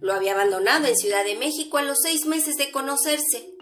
Lo 0.01 0.13
había 0.13 0.34
abandonado 0.34 0.88
en 0.88 0.97
Ciudad 0.97 1.23
de 1.23 1.36
México 1.36 1.78
a 1.78 1.84
los 1.84 1.99
seis 2.01 2.25
meses 2.25 2.56
de 2.58 2.71
conocerse, 2.71 3.54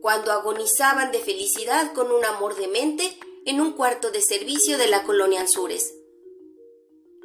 cuando 0.00 0.32
agonizaban 0.32 1.10
de 1.10 1.18
felicidad 1.18 1.92
con 1.94 2.12
un 2.12 2.24
amor 2.24 2.56
demente 2.56 3.18
en 3.46 3.60
un 3.60 3.72
cuarto 3.72 4.10
de 4.10 4.20
servicio 4.20 4.76
de 4.78 4.86
la 4.86 5.02
colonia 5.04 5.40
Anzures. 5.40 5.94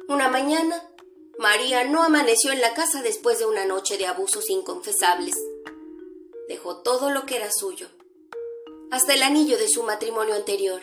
Una 0.08 0.28
mañana, 0.28 0.82
María 1.38 1.84
no 1.84 2.02
amaneció 2.02 2.52
en 2.52 2.60
la 2.60 2.74
casa 2.74 3.02
después 3.02 3.38
de 3.38 3.46
una 3.46 3.64
noche 3.64 3.96
de 3.96 4.06
abusos 4.06 4.50
inconfesables. 4.50 5.36
Dejó 6.48 6.78
todo 6.78 7.10
lo 7.10 7.26
que 7.26 7.36
era 7.36 7.50
suyo, 7.50 7.88
hasta 8.90 9.14
el 9.14 9.22
anillo 9.22 9.56
de 9.58 9.68
su 9.68 9.82
matrimonio 9.82 10.34
anterior 10.34 10.82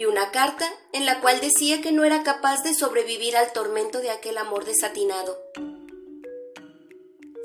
y 0.00 0.06
una 0.06 0.30
carta 0.30 0.66
en 0.94 1.04
la 1.04 1.20
cual 1.20 1.42
decía 1.42 1.82
que 1.82 1.92
no 1.92 2.04
era 2.04 2.22
capaz 2.22 2.62
de 2.62 2.72
sobrevivir 2.72 3.36
al 3.36 3.52
tormento 3.52 4.00
de 4.00 4.08
aquel 4.08 4.38
amor 4.38 4.64
desatinado. 4.64 5.38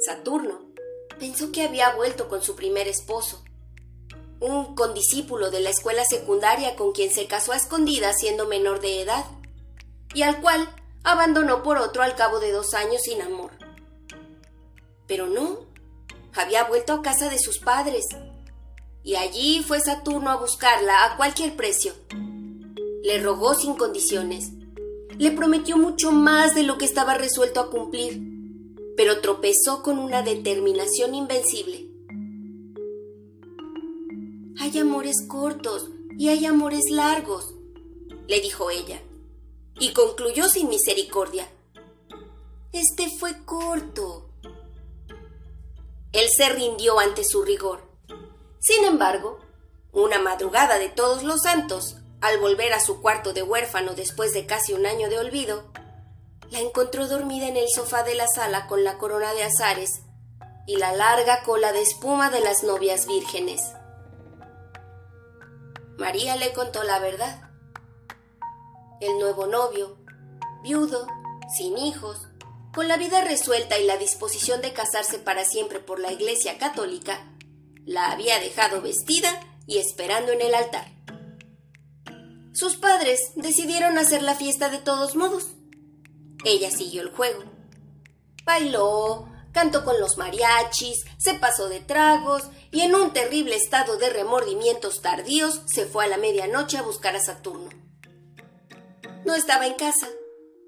Saturno 0.06 0.62
pensó 1.19 1.52
que 1.52 1.63
había 1.63 1.93
vuelto 1.95 2.30
con 2.30 2.41
su 2.41 2.56
primer 2.56 2.88
esposo, 2.88 3.43
un 4.39 4.74
condiscípulo 4.74 5.52
de 5.52 5.60
la 5.60 5.69
escuela 5.69 6.06
secundaria 6.06 6.78
con 6.78 6.93
quien 6.93 7.12
se 7.12 7.28
casó 7.28 7.52
a 7.52 7.58
escondidas 7.58 8.17
siendo 8.19 8.45
menor 8.45 8.80
de 8.80 9.02
edad, 9.02 9.26
y 10.13 10.21
al 10.21 10.39
cual 10.39 10.74
abandonó 11.04 11.62
por 11.62 11.78
otro 11.78 12.04
al 12.04 12.15
cabo 12.15 12.39
de 12.39 12.54
dos 12.54 12.74
años 12.74 13.02
sin 13.02 13.21
amor. 13.21 13.52
Pero 15.08 15.28
no, 15.28 15.60
había 16.34 16.63
vuelto 16.63 16.93
a 16.93 17.02
casa 17.02 17.30
de 17.30 17.38
sus 17.38 17.60
padres, 17.60 18.06
y 19.05 19.15
allí 19.15 19.63
fue 19.63 19.79
Saturno 19.79 20.29
a 20.31 20.35
buscarla 20.35 21.05
a 21.05 21.15
cualquier 21.15 21.55
precio 21.55 21.93
le 23.05 23.19
rogó 23.19 23.53
sin 23.53 23.75
condiciones. 23.75 24.49
Le 25.19 25.29
prometió 25.29 25.77
mucho 25.77 26.11
más 26.11 26.55
de 26.55 26.63
lo 26.63 26.79
que 26.79 26.85
estaba 26.85 27.13
resuelto 27.13 27.59
a 27.59 27.69
cumplir, 27.69 28.19
pero 28.97 29.21
tropezó 29.21 29.83
con 29.83 29.99
una 29.99 30.23
determinación 30.23 31.13
invencible. 31.13 31.87
Hay 34.59 34.75
amores 34.79 35.17
cortos 35.27 35.91
y 36.17 36.29
hay 36.29 36.47
amores 36.47 36.89
largos, 36.89 37.53
le 38.27 38.41
dijo 38.41 38.71
ella, 38.71 38.99
y 39.79 39.93
concluyó 39.93 40.49
sin 40.49 40.67
misericordia. 40.67 41.47
Este 42.71 43.07
fue 43.19 43.45
corto. 43.45 44.29
Él 46.11 46.27
se 46.35 46.49
rindió 46.49 46.99
ante 46.99 47.23
su 47.23 47.43
rigor. 47.43 47.85
Sin 48.65 48.84
embargo, 48.84 49.38
una 49.91 50.17
madrugada 50.17 50.80
de 50.80 50.89
todos 50.89 51.21
los 51.21 51.43
santos, 51.43 51.97
al 52.19 52.39
volver 52.39 52.73
a 52.73 52.80
su 52.80 52.99
cuarto 52.99 53.32
de 53.32 53.43
huérfano 53.43 53.93
después 53.93 54.34
de 54.34 54.47
casi 54.47 54.73
un 54.73 54.88
año 54.88 55.08
de 55.08 55.19
olvido, 55.19 55.71
la 56.49 56.62
encontró 56.62 57.08
dormida 57.08 57.47
en 57.47 57.58
el 57.58 57.69
sofá 57.69 58.01
de 58.01 58.15
la 58.15 58.28
sala 58.28 58.65
con 58.65 58.84
la 58.84 58.97
corona 58.97 59.36
de 59.36 59.43
azares 59.43 60.01
y 60.65 60.78
la 60.78 60.93
larga 60.93 61.43
cola 61.43 61.73
de 61.73 61.84
espuma 61.84 62.32
de 62.32 62.39
las 62.39 62.63
novias 62.63 63.06
vírgenes. 63.06 63.62
María 65.99 66.36
le 66.36 66.51
contó 66.51 66.82
la 66.82 66.97
verdad. 66.97 67.51
El 68.99 69.19
nuevo 69.19 69.45
novio, 69.45 69.99
viudo, 70.63 71.06
sin 71.56 71.78
hijos, 71.78 72.17
con 72.73 72.88
la 72.88 72.97
vida 72.97 73.23
resuelta 73.23 73.78
y 73.78 73.86
la 73.86 73.97
disposición 73.97 74.63
de 74.63 74.73
casarse 74.73 75.19
para 75.19 75.45
siempre 75.45 75.80
por 75.80 75.99
la 75.99 76.12
Iglesia 76.12 76.58
Católica, 76.58 77.35
la 77.86 78.12
había 78.12 78.39
dejado 78.39 78.82
vestida 78.82 79.39
y 79.67 79.78
esperando 79.78 80.32
en 80.32 80.41
el 80.41 80.54
altar. 80.56 80.91
Sus 82.54 82.78
padres 82.78 83.19
decidieron 83.36 83.98
hacer 83.98 84.21
la 84.21 84.36
fiesta 84.36 84.69
de 84.69 84.80
todos 84.80 85.15
modos. 85.15 85.50
Ella 86.45 86.71
siguió 86.71 87.02
el 87.02 87.12
juego. 87.12 87.43
Bailó, 88.45 89.28
cantó 89.52 89.84
con 89.84 90.00
los 90.00 90.17
mariachis, 90.17 91.04
se 91.17 91.34
pasó 91.34 91.69
de 91.69 91.80
tragos 91.80 92.43
y 92.71 92.82
en 92.82 92.95
un 92.95 93.12
terrible 93.13 93.56
estado 93.56 93.98
de 93.98 94.10
remordimientos 94.10 95.02
tardíos 95.02 95.62
se 95.65 95.86
fue 95.86 96.06
a 96.06 96.08
la 96.08 96.17
medianoche 96.17 96.78
a 96.78 96.82
buscar 96.82 97.15
a 97.15 97.19
Saturno. 97.19 97.69
No 99.26 99.36
estaba 99.36 99.65
en 99.65 99.74
casa, 99.74 100.08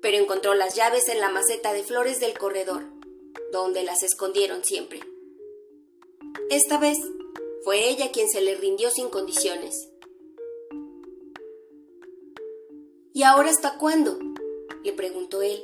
pero 0.02 0.18
encontró 0.18 0.56
las 0.56 0.76
llaves 0.76 1.10
en 1.10 1.20
la 1.20 1.30
maceta 1.30 1.74
de 1.74 1.84
flores 1.84 2.20
del 2.20 2.38
corredor, 2.38 2.86
donde 3.52 3.84
las 3.84 4.04
escondieron 4.04 4.64
siempre. 4.64 5.02
Esta 6.50 6.78
vez 6.78 6.98
fue 7.64 7.90
ella 7.90 8.12
quien 8.12 8.30
se 8.30 8.42
le 8.42 8.56
rindió 8.56 8.90
sin 8.92 9.10
condiciones. 9.10 9.90
¿Y 13.14 13.24
ahora 13.24 13.50
hasta 13.50 13.78
cuándo? 13.78 14.20
le 14.84 14.94
preguntó 14.94 15.42
él. 15.42 15.64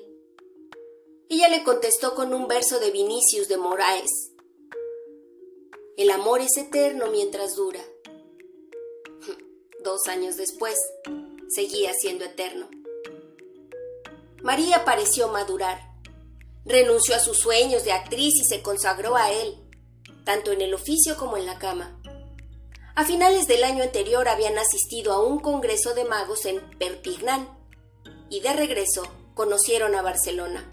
Ella 1.29 1.49
le 1.49 1.63
contestó 1.63 2.15
con 2.15 2.33
un 2.33 2.47
verso 2.47 2.79
de 2.79 2.91
Vinicius 2.91 3.47
de 3.47 3.57
Moraes. 3.57 4.09
El 5.95 6.09
amor 6.11 6.41
es 6.41 6.57
eterno 6.57 7.07
mientras 7.11 7.55
dura. 7.55 7.79
Dos 9.83 10.07
años 10.07 10.35
después, 10.35 10.75
seguía 11.49 11.93
siendo 11.93 12.25
eterno. 12.25 12.69
María 14.41 14.83
pareció 14.83 15.29
madurar. 15.29 15.79
Renunció 16.65 17.15
a 17.15 17.19
sus 17.19 17.37
sueños 17.39 17.85
de 17.85 17.93
actriz 17.93 18.33
y 18.41 18.43
se 18.43 18.61
consagró 18.61 19.15
a 19.15 19.31
él. 19.31 19.62
Tanto 20.23 20.51
en 20.51 20.61
el 20.61 20.73
oficio 20.73 21.17
como 21.17 21.37
en 21.37 21.45
la 21.45 21.59
cama. 21.59 21.99
A 22.95 23.05
finales 23.05 23.47
del 23.47 23.63
año 23.63 23.83
anterior 23.83 24.27
habían 24.27 24.57
asistido 24.57 25.13
a 25.13 25.23
un 25.23 25.39
congreso 25.39 25.95
de 25.95 26.05
magos 26.05 26.45
en 26.45 26.61
Perpignan 26.77 27.47
y 28.29 28.41
de 28.41 28.53
regreso 28.53 29.03
conocieron 29.33 29.95
a 29.95 30.01
Barcelona. 30.01 30.69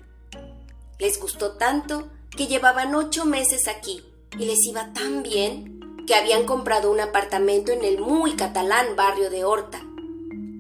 Les 0.99 1.19
gustó 1.19 1.53
tanto 1.53 2.11
que 2.37 2.47
llevaban 2.47 2.95
ocho 2.95 3.25
meses 3.25 3.69
aquí 3.69 4.05
y 4.39 4.45
les 4.45 4.65
iba 4.67 4.93
tan 4.93 5.23
bien 5.23 5.81
que 6.07 6.15
habían 6.15 6.45
comprado 6.45 6.91
un 6.91 7.01
apartamento 7.01 7.73
en 7.73 7.85
el 7.85 8.01
muy 8.01 8.35
catalán 8.37 8.97
barrio 8.97 9.31
de 9.31 9.45
Horta, 9.45 9.83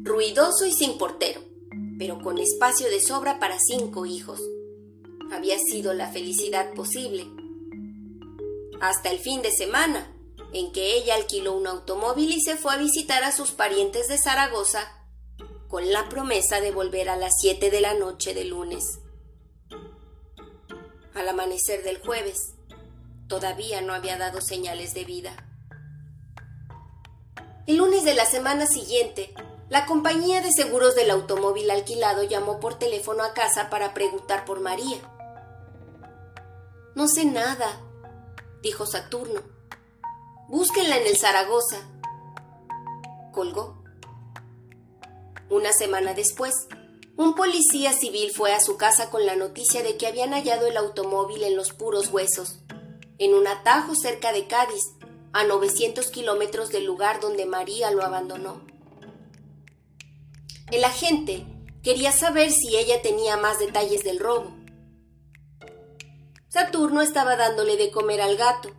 ruidoso 0.02 0.64
y 0.64 0.72
sin 0.72 0.96
portero, 0.96 1.42
pero 1.98 2.22
con 2.22 2.38
espacio 2.38 2.88
de 2.88 3.00
sobra 3.00 3.38
para 3.38 3.58
cinco 3.58 4.06
hijos. 4.06 4.40
Había 5.32 5.58
sido 5.58 5.92
la 5.92 6.10
felicidad 6.10 6.72
posible. 6.72 7.26
Hasta 8.80 9.10
el 9.10 9.18
fin 9.18 9.42
de 9.42 9.52
semana, 9.52 10.10
en 10.52 10.72
que 10.72 10.96
ella 10.96 11.14
alquiló 11.14 11.52
un 11.52 11.66
automóvil 11.66 12.32
y 12.32 12.40
se 12.40 12.56
fue 12.56 12.72
a 12.72 12.78
visitar 12.78 13.22
a 13.24 13.32
sus 13.32 13.52
parientes 13.52 14.08
de 14.08 14.18
Zaragoza 14.18 14.96
con 15.68 15.92
la 15.92 16.08
promesa 16.08 16.60
de 16.60 16.72
volver 16.72 17.08
a 17.08 17.16
las 17.16 17.34
siete 17.38 17.70
de 17.70 17.80
la 17.80 17.94
noche 17.94 18.34
de 18.34 18.44
lunes. 18.44 18.98
Al 21.14 21.28
amanecer 21.28 21.84
del 21.84 22.00
jueves, 22.00 22.54
todavía 23.28 23.80
no 23.80 23.92
había 23.92 24.16
dado 24.16 24.40
señales 24.40 24.94
de 24.94 25.04
vida. 25.04 25.36
El 27.66 27.76
lunes 27.76 28.02
de 28.04 28.14
la 28.14 28.24
semana 28.24 28.66
siguiente, 28.66 29.32
la 29.68 29.86
compañía 29.86 30.40
de 30.40 30.50
seguros 30.50 30.96
del 30.96 31.10
automóvil 31.10 31.70
alquilado 31.70 32.24
llamó 32.24 32.58
por 32.58 32.78
teléfono 32.78 33.22
a 33.22 33.34
casa 33.34 33.70
para 33.70 33.94
preguntar 33.94 34.44
por 34.44 34.58
María. 34.58 34.98
No 36.96 37.06
sé 37.06 37.24
nada, 37.24 37.80
dijo 38.62 38.86
Saturno. 38.86 39.42
Búsquenla 40.48 40.98
en 40.98 41.06
el 41.06 41.16
Zaragoza. 41.16 41.78
Colgó. 43.32 43.82
Una 45.48 45.72
semana 45.72 46.14
después, 46.14 46.54
un 47.16 47.34
policía 47.34 47.92
civil 47.92 48.32
fue 48.32 48.52
a 48.52 48.60
su 48.60 48.76
casa 48.76 49.10
con 49.10 49.26
la 49.26 49.36
noticia 49.36 49.82
de 49.82 49.96
que 49.96 50.06
habían 50.06 50.32
hallado 50.32 50.66
el 50.66 50.76
automóvil 50.76 51.42
en 51.42 51.56
los 51.56 51.72
puros 51.72 52.08
huesos, 52.08 52.60
en 53.18 53.34
un 53.34 53.46
atajo 53.46 53.94
cerca 53.94 54.32
de 54.32 54.46
Cádiz, 54.46 54.82
a 55.32 55.44
900 55.44 56.06
kilómetros 56.08 56.70
del 56.70 56.84
lugar 56.84 57.20
donde 57.20 57.46
María 57.46 57.90
lo 57.90 58.02
abandonó. 58.02 58.62
El 60.70 60.84
agente 60.84 61.46
quería 61.82 62.12
saber 62.12 62.50
si 62.52 62.76
ella 62.76 63.02
tenía 63.02 63.36
más 63.36 63.58
detalles 63.58 64.02
del 64.04 64.18
robo. 64.18 64.59
Saturno 66.50 67.00
estaba 67.00 67.36
dándole 67.36 67.76
de 67.76 67.92
comer 67.92 68.20
al 68.20 68.36
gato, 68.36 68.70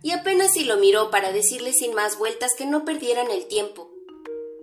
y 0.00 0.12
apenas 0.12 0.52
si 0.52 0.64
lo 0.64 0.76
miró 0.76 1.10
para 1.10 1.32
decirle 1.32 1.72
sin 1.72 1.92
más 1.92 2.16
vueltas 2.18 2.52
que 2.56 2.66
no 2.66 2.84
perdieran 2.84 3.30
el 3.32 3.46
tiempo, 3.46 3.90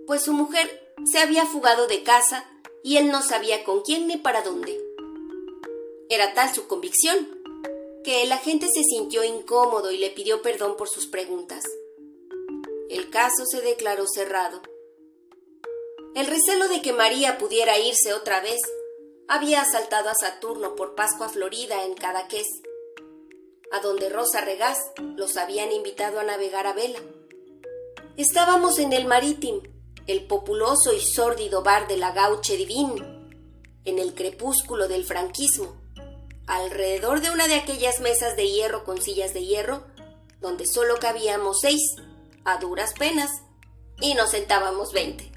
pues 0.06 0.22
su 0.22 0.32
mujer 0.32 0.94
se 1.04 1.18
había 1.18 1.44
fugado 1.44 1.86
de 1.86 2.02
casa 2.02 2.50
y 2.82 2.96
él 2.96 3.10
no 3.10 3.22
sabía 3.22 3.64
con 3.64 3.82
quién 3.82 4.06
ni 4.06 4.16
para 4.16 4.42
dónde. 4.42 4.80
Era 6.08 6.32
tal 6.32 6.54
su 6.54 6.66
convicción 6.66 7.28
que 8.02 8.22
el 8.22 8.32
agente 8.32 8.66
se 8.72 8.82
sintió 8.82 9.22
incómodo 9.24 9.90
y 9.90 9.98
le 9.98 10.10
pidió 10.10 10.40
perdón 10.40 10.76
por 10.78 10.88
sus 10.88 11.06
preguntas. 11.06 11.64
El 12.88 13.10
caso 13.10 13.44
se 13.44 13.60
declaró 13.60 14.06
cerrado. 14.06 14.62
El 16.14 16.26
recelo 16.26 16.68
de 16.68 16.80
que 16.80 16.94
María 16.94 17.36
pudiera 17.36 17.78
irse 17.78 18.14
otra 18.14 18.40
vez 18.40 18.60
había 19.28 19.62
asaltado 19.62 20.08
a 20.08 20.14
Saturno 20.14 20.74
por 20.74 20.94
Pascua 20.94 21.28
Florida 21.28 21.84
en 21.84 21.94
Cadaqués 21.94 22.46
a 23.70 23.80
donde 23.80 24.08
Rosa 24.08 24.40
Regás 24.40 24.78
los 25.16 25.36
habían 25.36 25.72
invitado 25.72 26.20
a 26.20 26.24
navegar 26.24 26.66
a 26.66 26.72
vela. 26.72 27.00
Estábamos 28.16 28.78
en 28.78 28.92
el 28.92 29.06
Marítimo, 29.06 29.62
el 30.06 30.26
populoso 30.26 30.92
y 30.94 31.00
sórdido 31.00 31.62
bar 31.62 31.86
de 31.86 31.96
la 31.96 32.12
Gauche 32.12 32.56
Divine, 32.56 33.28
en 33.84 33.98
el 33.98 34.14
crepúsculo 34.14 34.88
del 34.88 35.04
franquismo, 35.04 35.80
alrededor 36.46 37.20
de 37.20 37.30
una 37.30 37.46
de 37.46 37.54
aquellas 37.54 38.00
mesas 38.00 38.36
de 38.36 38.48
hierro 38.48 38.84
con 38.84 39.00
sillas 39.00 39.34
de 39.34 39.44
hierro, 39.44 39.84
donde 40.40 40.66
solo 40.66 40.98
cabíamos 40.98 41.60
seis, 41.60 41.96
a 42.44 42.58
duras 42.58 42.94
penas, 42.98 43.30
y 44.00 44.14
nos 44.14 44.30
sentábamos 44.30 44.92
veinte. 44.92 45.30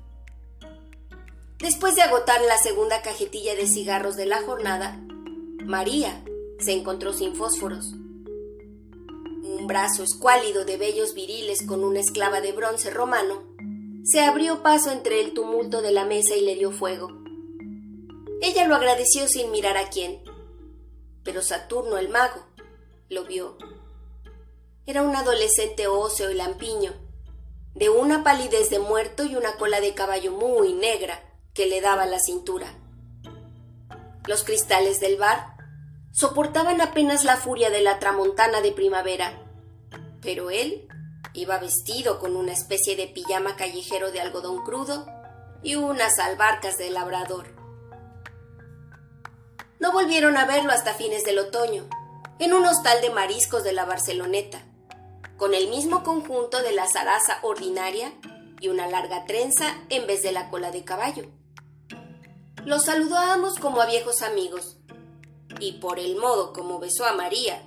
Después 1.62 1.96
de 1.96 2.02
agotar 2.02 2.42
la 2.42 2.58
segunda 2.58 3.02
cajetilla 3.02 3.56
de 3.56 3.68
cigarros 3.68 4.16
de 4.16 4.26
la 4.26 4.42
jornada, 4.42 5.00
María 5.64 6.24
se 6.60 6.74
encontró 6.74 7.14
sin 7.14 7.36
fósforos 7.36 7.94
un 9.44 9.68
brazo 9.68 10.04
escuálido 10.04 10.66
de 10.66 10.78
vellos 10.78 11.14
viriles 11.14 11.66
con 11.66 11.84
una 11.84 12.00
esclava 12.00 12.42
de 12.42 12.52
bronce 12.52 12.90
romano, 12.90 13.44
se 14.04 14.22
abrió 14.22 14.62
paso 14.64 14.92
entre 14.92 15.20
el 15.20 15.34
tumulto 15.34 15.82
de 15.82 15.92
la 15.92 16.06
mesa 16.06 16.36
y 16.36 16.42
le 16.42 16.56
dio 16.56 16.72
fuego. 16.72 17.10
Ella 18.42 18.68
lo 18.68 18.76
agradeció 18.76 19.28
sin 19.28 19.52
mirar 19.52 19.78
a 19.78 19.90
quién, 19.90 20.22
pero 21.24 21.42
Saturno 21.42 21.98
el 21.98 22.10
mago 22.10 22.44
lo 23.10 23.26
vio. 23.26 23.58
Era 24.86 25.04
un 25.04 25.16
adolescente 25.16 25.88
óseo 25.88 26.32
y 26.32 26.36
lampiño, 26.36 26.94
de 27.76 27.90
una 27.90 28.24
palidez 28.24 28.70
de 28.70 28.80
muerto 28.80 29.26
y 29.26 29.36
una 29.36 29.56
cola 29.58 29.80
de 29.80 29.94
caballo 29.94 30.32
muy 30.32 30.74
negra 30.74 31.31
que 31.54 31.66
le 31.66 31.82
daba 31.82 32.06
la 32.06 32.20
cintura. 32.20 32.74
Los 34.26 34.44
cristales 34.44 35.00
del 35.00 35.18
bar 35.18 35.56
soportaban 36.12 36.82
apenas 36.82 37.24
la 37.24 37.38
furia 37.38 37.70
de 37.70 37.82
la 37.82 38.00
tramontana 38.00 38.62
de 38.62 38.72
primavera, 38.72 39.42
pero 40.22 40.50
él 40.52 40.88
iba 41.34 41.58
vestido 41.58 42.20
con 42.20 42.36
una 42.36 42.54
especie 42.54 42.96
de 42.96 43.08
pijama 43.08 43.56
callejero 43.56 44.12
de 44.12 44.22
algodón 44.22 44.64
crudo 44.64 45.06
y 45.64 45.76
unas 45.76 46.20
albarcas 46.20 46.78
de 46.78 46.90
labrador. 46.90 47.48
No 49.80 49.92
volvieron 49.92 50.38
a 50.38 50.46
verlo 50.46 50.72
hasta 50.72 50.94
fines 50.94 51.24
del 51.24 51.40
otoño, 51.40 51.90
en 52.40 52.54
un 52.54 52.66
hostal 52.66 53.02
de 53.02 53.10
mariscos 53.10 53.64
de 53.64 53.74
la 53.74 53.86
Barceloneta, 53.86 54.64
con 55.38 55.54
el 55.54 55.70
mismo 55.70 56.04
conjunto 56.04 56.62
de 56.62 56.72
la 56.72 56.88
zaraza 56.88 57.40
ordinaria 57.42 58.12
y 58.60 58.70
una 58.70 58.88
larga 58.88 59.26
trenza 59.26 59.76
en 59.90 60.06
vez 60.06 60.22
de 60.22 60.32
la 60.32 60.50
cola 60.50 60.72
de 60.72 60.84
caballo. 60.84 61.26
Los 62.66 62.86
saludábamos 62.86 63.56
como 63.56 63.82
a 63.82 63.88
viejos 63.88 64.22
amigos, 64.22 64.78
y 65.60 65.74
por 65.74 66.00
el 66.00 66.16
modo 66.16 66.54
como 66.54 66.80
besó 66.80 67.06
a 67.06 67.14
María, 67.14 67.64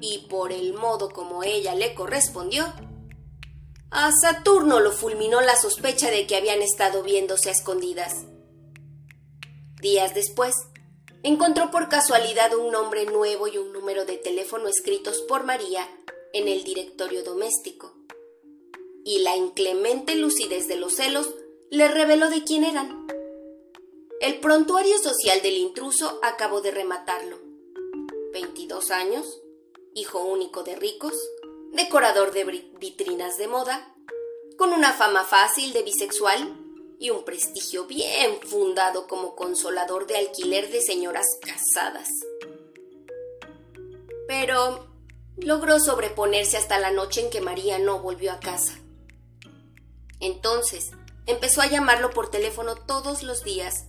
y 0.00 0.26
por 0.30 0.52
el 0.52 0.74
modo 0.74 1.10
como 1.10 1.42
ella 1.42 1.74
le 1.74 1.94
correspondió, 1.94 2.72
a 3.90 4.10
Saturno 4.12 4.80
lo 4.80 4.92
fulminó 4.92 5.40
la 5.40 5.56
sospecha 5.56 6.10
de 6.10 6.26
que 6.26 6.36
habían 6.36 6.60
estado 6.60 7.02
viéndose 7.02 7.50
a 7.50 7.52
escondidas. 7.52 8.26
Días 9.80 10.14
después, 10.14 10.54
encontró 11.22 11.70
por 11.70 11.88
casualidad 11.88 12.54
un 12.54 12.72
nombre 12.72 13.04
nuevo 13.06 13.48
y 13.48 13.58
un 13.58 13.72
número 13.72 14.04
de 14.04 14.16
teléfono 14.16 14.68
escritos 14.68 15.22
por 15.28 15.44
María 15.44 15.88
en 16.32 16.48
el 16.48 16.64
directorio 16.64 17.22
doméstico. 17.22 17.94
Y 19.04 19.20
la 19.20 19.36
inclemente 19.36 20.16
lucidez 20.16 20.68
de 20.68 20.76
los 20.76 20.94
celos 20.96 21.34
le 21.70 21.88
reveló 21.88 22.28
de 22.28 22.42
quién 22.44 22.64
eran. 22.64 23.06
El 24.18 24.40
prontuario 24.40 24.96
social 24.98 25.42
del 25.42 25.58
intruso 25.58 26.18
acabó 26.22 26.62
de 26.62 26.70
rematarlo. 26.70 27.38
22 28.32 28.90
años, 28.90 29.42
hijo 29.94 30.24
único 30.24 30.62
de 30.62 30.74
ricos, 30.74 31.12
decorador 31.72 32.32
de 32.32 32.44
vitrinas 32.80 33.36
de 33.36 33.46
moda, 33.46 33.94
con 34.56 34.72
una 34.72 34.94
fama 34.94 35.24
fácil 35.24 35.74
de 35.74 35.82
bisexual 35.82 36.56
y 36.98 37.10
un 37.10 37.24
prestigio 37.24 37.84
bien 37.84 38.40
fundado 38.40 39.06
como 39.06 39.36
consolador 39.36 40.06
de 40.06 40.16
alquiler 40.16 40.70
de 40.70 40.80
señoras 40.80 41.26
casadas. 41.42 42.08
Pero 44.26 44.88
logró 45.36 45.78
sobreponerse 45.78 46.56
hasta 46.56 46.78
la 46.78 46.90
noche 46.90 47.20
en 47.20 47.28
que 47.28 47.42
María 47.42 47.78
no 47.78 48.00
volvió 48.00 48.32
a 48.32 48.40
casa. 48.40 48.78
Entonces 50.20 50.92
empezó 51.26 51.60
a 51.60 51.66
llamarlo 51.66 52.12
por 52.12 52.30
teléfono 52.30 52.76
todos 52.76 53.22
los 53.22 53.44
días 53.44 53.84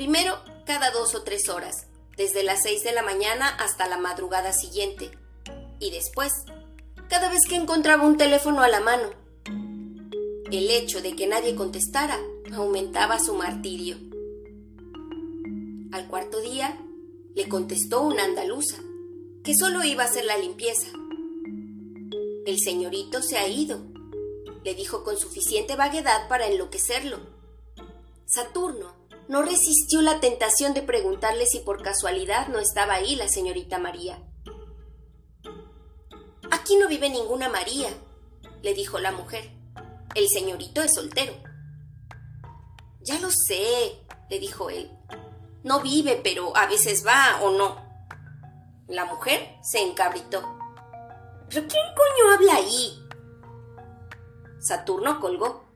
Primero, 0.00 0.38
cada 0.64 0.90
dos 0.92 1.14
o 1.14 1.24
tres 1.24 1.50
horas, 1.50 1.86
desde 2.16 2.42
las 2.42 2.62
seis 2.62 2.82
de 2.82 2.92
la 2.92 3.02
mañana 3.02 3.46
hasta 3.46 3.86
la 3.86 3.98
madrugada 3.98 4.54
siguiente. 4.54 5.10
Y 5.78 5.90
después, 5.90 6.32
cada 7.10 7.28
vez 7.28 7.40
que 7.46 7.56
encontraba 7.56 8.06
un 8.06 8.16
teléfono 8.16 8.62
a 8.62 8.68
la 8.68 8.80
mano. 8.80 9.10
El 10.50 10.70
hecho 10.70 11.02
de 11.02 11.14
que 11.14 11.26
nadie 11.26 11.54
contestara 11.54 12.18
aumentaba 12.54 13.20
su 13.20 13.34
martirio. 13.34 13.98
Al 15.92 16.08
cuarto 16.08 16.40
día, 16.40 16.80
le 17.34 17.46
contestó 17.50 18.00
una 18.00 18.24
andaluza, 18.24 18.78
que 19.44 19.54
solo 19.54 19.84
iba 19.84 20.04
a 20.04 20.06
hacer 20.06 20.24
la 20.24 20.38
limpieza. 20.38 20.88
El 22.46 22.58
señorito 22.58 23.20
se 23.20 23.36
ha 23.36 23.46
ido, 23.48 23.82
le 24.64 24.74
dijo 24.74 25.04
con 25.04 25.18
suficiente 25.18 25.76
vaguedad 25.76 26.26
para 26.26 26.46
enloquecerlo. 26.46 27.18
Saturno, 28.24 28.99
no 29.30 29.42
resistió 29.42 30.02
la 30.02 30.18
tentación 30.18 30.74
de 30.74 30.82
preguntarle 30.82 31.46
si 31.46 31.60
por 31.60 31.84
casualidad 31.84 32.48
no 32.48 32.58
estaba 32.58 32.94
ahí 32.94 33.14
la 33.14 33.28
señorita 33.28 33.78
María. 33.78 34.20
Aquí 36.50 36.76
no 36.76 36.88
vive 36.88 37.08
ninguna 37.08 37.48
María, 37.48 37.90
le 38.60 38.74
dijo 38.74 38.98
la 38.98 39.12
mujer. 39.12 39.52
El 40.16 40.28
señorito 40.28 40.82
es 40.82 40.94
soltero. 40.94 41.32
Ya 43.02 43.20
lo 43.20 43.30
sé, 43.30 44.02
le 44.28 44.40
dijo 44.40 44.68
él. 44.68 44.90
No 45.62 45.80
vive, 45.80 46.20
pero 46.24 46.56
a 46.56 46.66
veces 46.66 47.06
va 47.06 47.40
o 47.40 47.52
no. 47.52 47.76
La 48.88 49.04
mujer 49.04 49.58
se 49.62 49.80
encabritó. 49.80 50.42
¿Pero 51.48 51.68
quién 51.68 51.84
coño 51.94 52.34
habla 52.34 52.56
ahí? 52.56 53.00
Saturno 54.58 55.20
colgó. 55.20 55.69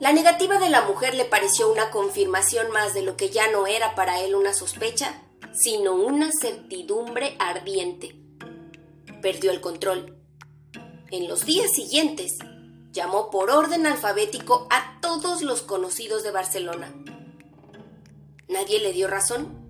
La 0.00 0.12
negativa 0.12 0.58
de 0.58 0.70
la 0.70 0.82
mujer 0.82 1.14
le 1.14 1.24
pareció 1.24 1.72
una 1.72 1.90
confirmación 1.90 2.70
más 2.70 2.94
de 2.94 3.02
lo 3.02 3.16
que 3.16 3.30
ya 3.30 3.50
no 3.50 3.66
era 3.66 3.96
para 3.96 4.20
él 4.20 4.36
una 4.36 4.54
sospecha, 4.54 5.22
sino 5.52 5.94
una 5.94 6.30
certidumbre 6.40 7.36
ardiente. 7.40 8.14
Perdió 9.20 9.50
el 9.50 9.60
control. 9.60 10.16
En 11.10 11.26
los 11.26 11.44
días 11.44 11.72
siguientes, 11.74 12.38
llamó 12.92 13.30
por 13.30 13.50
orden 13.50 13.86
alfabético 13.86 14.68
a 14.70 15.00
todos 15.00 15.42
los 15.42 15.62
conocidos 15.62 16.22
de 16.22 16.30
Barcelona. 16.30 16.94
Nadie 18.48 18.78
le 18.78 18.92
dio 18.92 19.08
razón, 19.08 19.68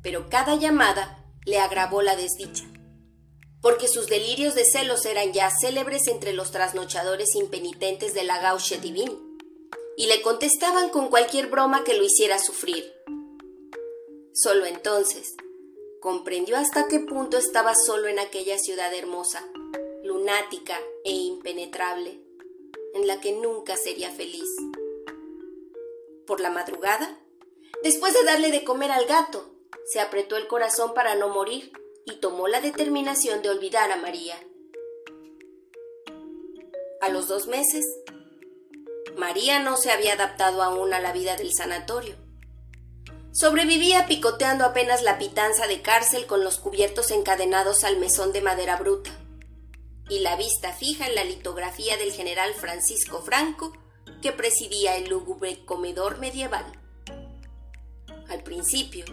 pero 0.00 0.28
cada 0.28 0.54
llamada 0.54 1.24
le 1.44 1.58
agravó 1.58 2.02
la 2.02 2.14
desdicha, 2.14 2.64
porque 3.64 3.88
sus 3.88 4.08
delirios 4.08 4.54
de 4.54 4.66
celos 4.66 5.06
eran 5.06 5.32
ya 5.32 5.50
célebres 5.50 6.06
entre 6.08 6.34
los 6.34 6.50
trasnochadores 6.50 7.34
impenitentes 7.34 8.12
de 8.12 8.22
la 8.22 8.38
Gauche 8.38 8.76
Divine 8.76 9.16
y 9.96 10.06
le 10.06 10.20
contestaban 10.20 10.90
con 10.90 11.08
cualquier 11.08 11.46
broma 11.46 11.82
que 11.82 11.94
lo 11.94 12.04
hiciera 12.04 12.38
sufrir. 12.38 12.92
Solo 14.34 14.66
entonces 14.66 15.34
comprendió 15.98 16.58
hasta 16.58 16.88
qué 16.88 17.00
punto 17.00 17.38
estaba 17.38 17.74
solo 17.74 18.06
en 18.08 18.18
aquella 18.18 18.58
ciudad 18.58 18.92
hermosa, 18.92 19.42
lunática 20.02 20.78
e 21.02 21.12
impenetrable, 21.12 22.20
en 22.92 23.06
la 23.06 23.18
que 23.22 23.32
nunca 23.32 23.78
sería 23.78 24.10
feliz. 24.10 24.50
Por 26.26 26.40
la 26.40 26.50
madrugada, 26.50 27.18
después 27.82 28.12
de 28.12 28.24
darle 28.24 28.50
de 28.50 28.62
comer 28.62 28.90
al 28.90 29.06
gato, 29.06 29.54
se 29.90 30.00
apretó 30.00 30.36
el 30.36 30.48
corazón 30.48 30.92
para 30.92 31.14
no 31.14 31.30
morir 31.30 31.72
y 32.06 32.16
tomó 32.16 32.48
la 32.48 32.60
determinación 32.60 33.42
de 33.42 33.50
olvidar 33.50 33.90
a 33.90 33.96
María. 33.96 34.36
A 37.00 37.08
los 37.08 37.28
dos 37.28 37.46
meses, 37.46 37.84
María 39.16 39.60
no 39.60 39.76
se 39.76 39.90
había 39.90 40.14
adaptado 40.14 40.62
aún 40.62 40.92
a 40.92 41.00
la 41.00 41.12
vida 41.12 41.36
del 41.36 41.52
sanatorio. 41.52 42.16
Sobrevivía 43.32 44.06
picoteando 44.06 44.64
apenas 44.64 45.02
la 45.02 45.18
pitanza 45.18 45.66
de 45.66 45.82
cárcel 45.82 46.26
con 46.26 46.44
los 46.44 46.58
cubiertos 46.58 47.10
encadenados 47.10 47.84
al 47.84 47.98
mesón 47.98 48.32
de 48.32 48.40
madera 48.40 48.76
bruta 48.76 49.10
y 50.08 50.20
la 50.20 50.36
vista 50.36 50.72
fija 50.72 51.06
en 51.06 51.14
la 51.14 51.24
litografía 51.24 51.96
del 51.96 52.12
general 52.12 52.54
Francisco 52.54 53.22
Franco 53.22 53.72
que 54.22 54.32
presidía 54.32 54.96
el 54.96 55.08
lúgubre 55.08 55.64
comedor 55.64 56.18
medieval. 56.18 56.64
Al 58.28 58.42
principio, 58.42 59.04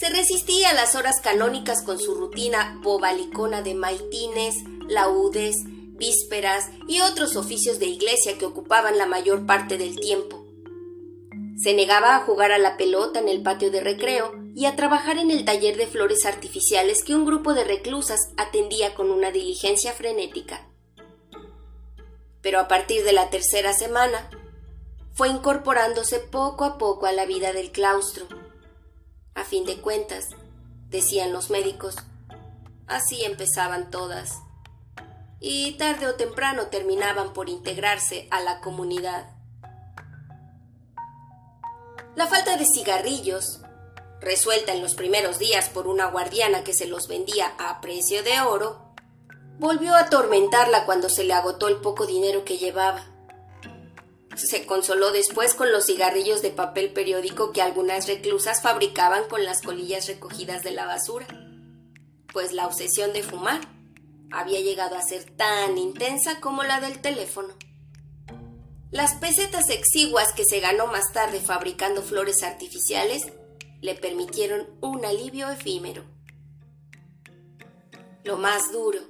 se 0.00 0.08
resistía 0.08 0.70
a 0.70 0.72
las 0.72 0.94
horas 0.94 1.20
canónicas 1.20 1.82
con 1.82 1.98
su 1.98 2.14
rutina 2.14 2.80
bobalicona 2.82 3.60
de 3.60 3.74
maitines, 3.74 4.54
laudes, 4.88 5.56
vísperas 5.66 6.70
y 6.88 7.02
otros 7.02 7.36
oficios 7.36 7.78
de 7.78 7.84
iglesia 7.84 8.38
que 8.38 8.46
ocupaban 8.46 8.96
la 8.96 9.04
mayor 9.04 9.44
parte 9.44 9.76
del 9.76 10.00
tiempo. 10.00 10.46
Se 11.62 11.74
negaba 11.74 12.16
a 12.16 12.20
jugar 12.20 12.50
a 12.50 12.56
la 12.56 12.78
pelota 12.78 13.20
en 13.20 13.28
el 13.28 13.42
patio 13.42 13.70
de 13.70 13.82
recreo 13.82 14.32
y 14.54 14.64
a 14.64 14.74
trabajar 14.74 15.18
en 15.18 15.30
el 15.30 15.44
taller 15.44 15.76
de 15.76 15.86
flores 15.86 16.24
artificiales 16.24 17.04
que 17.04 17.14
un 17.14 17.26
grupo 17.26 17.52
de 17.52 17.64
reclusas 17.64 18.20
atendía 18.38 18.94
con 18.94 19.10
una 19.10 19.30
diligencia 19.30 19.92
frenética. 19.92 20.66
Pero 22.40 22.58
a 22.58 22.68
partir 22.68 23.04
de 23.04 23.12
la 23.12 23.28
tercera 23.28 23.74
semana, 23.74 24.30
fue 25.12 25.28
incorporándose 25.28 26.20
poco 26.20 26.64
a 26.64 26.78
poco 26.78 27.04
a 27.04 27.12
la 27.12 27.26
vida 27.26 27.52
del 27.52 27.70
claustro. 27.70 28.26
A 29.34 29.44
fin 29.44 29.64
de 29.64 29.80
cuentas, 29.80 30.28
decían 30.88 31.32
los 31.32 31.50
médicos, 31.50 31.96
así 32.86 33.24
empezaban 33.24 33.90
todas 33.90 34.40
y 35.40 35.72
tarde 35.78 36.06
o 36.06 36.14
temprano 36.14 36.66
terminaban 36.66 37.32
por 37.32 37.48
integrarse 37.48 38.28
a 38.30 38.40
la 38.40 38.60
comunidad. 38.60 39.30
La 42.14 42.26
falta 42.26 42.56
de 42.58 42.66
cigarrillos, 42.66 43.60
resuelta 44.20 44.72
en 44.74 44.82
los 44.82 44.94
primeros 44.94 45.38
días 45.38 45.70
por 45.70 45.86
una 45.86 46.06
guardiana 46.06 46.62
que 46.62 46.74
se 46.74 46.86
los 46.86 47.08
vendía 47.08 47.54
a 47.58 47.80
precio 47.80 48.22
de 48.22 48.40
oro, 48.42 48.94
volvió 49.58 49.94
a 49.94 50.00
atormentarla 50.00 50.84
cuando 50.84 51.08
se 51.08 51.24
le 51.24 51.32
agotó 51.32 51.68
el 51.68 51.76
poco 51.76 52.06
dinero 52.06 52.44
que 52.44 52.58
llevaba. 52.58 53.06
Se 54.48 54.64
consoló 54.64 55.12
después 55.12 55.54
con 55.54 55.70
los 55.70 55.86
cigarrillos 55.86 56.40
de 56.40 56.50
papel 56.50 56.92
periódico 56.92 57.52
que 57.52 57.60
algunas 57.60 58.06
reclusas 58.06 58.62
fabricaban 58.62 59.28
con 59.28 59.44
las 59.44 59.60
colillas 59.60 60.06
recogidas 60.08 60.62
de 60.62 60.70
la 60.70 60.86
basura, 60.86 61.26
pues 62.32 62.52
la 62.52 62.66
obsesión 62.66 63.12
de 63.12 63.22
fumar 63.22 63.60
había 64.30 64.60
llegado 64.60 64.96
a 64.96 65.02
ser 65.02 65.24
tan 65.36 65.76
intensa 65.76 66.40
como 66.40 66.62
la 66.62 66.80
del 66.80 67.00
teléfono. 67.00 67.54
Las 68.90 69.14
pesetas 69.14 69.68
exiguas 69.70 70.32
que 70.32 70.44
se 70.44 70.60
ganó 70.60 70.86
más 70.86 71.12
tarde 71.12 71.40
fabricando 71.40 72.02
flores 72.02 72.42
artificiales 72.42 73.22
le 73.80 73.94
permitieron 73.94 74.68
un 74.80 75.04
alivio 75.04 75.48
efímero. 75.50 76.04
Lo 78.24 78.36
más 78.36 78.72
duro 78.72 79.00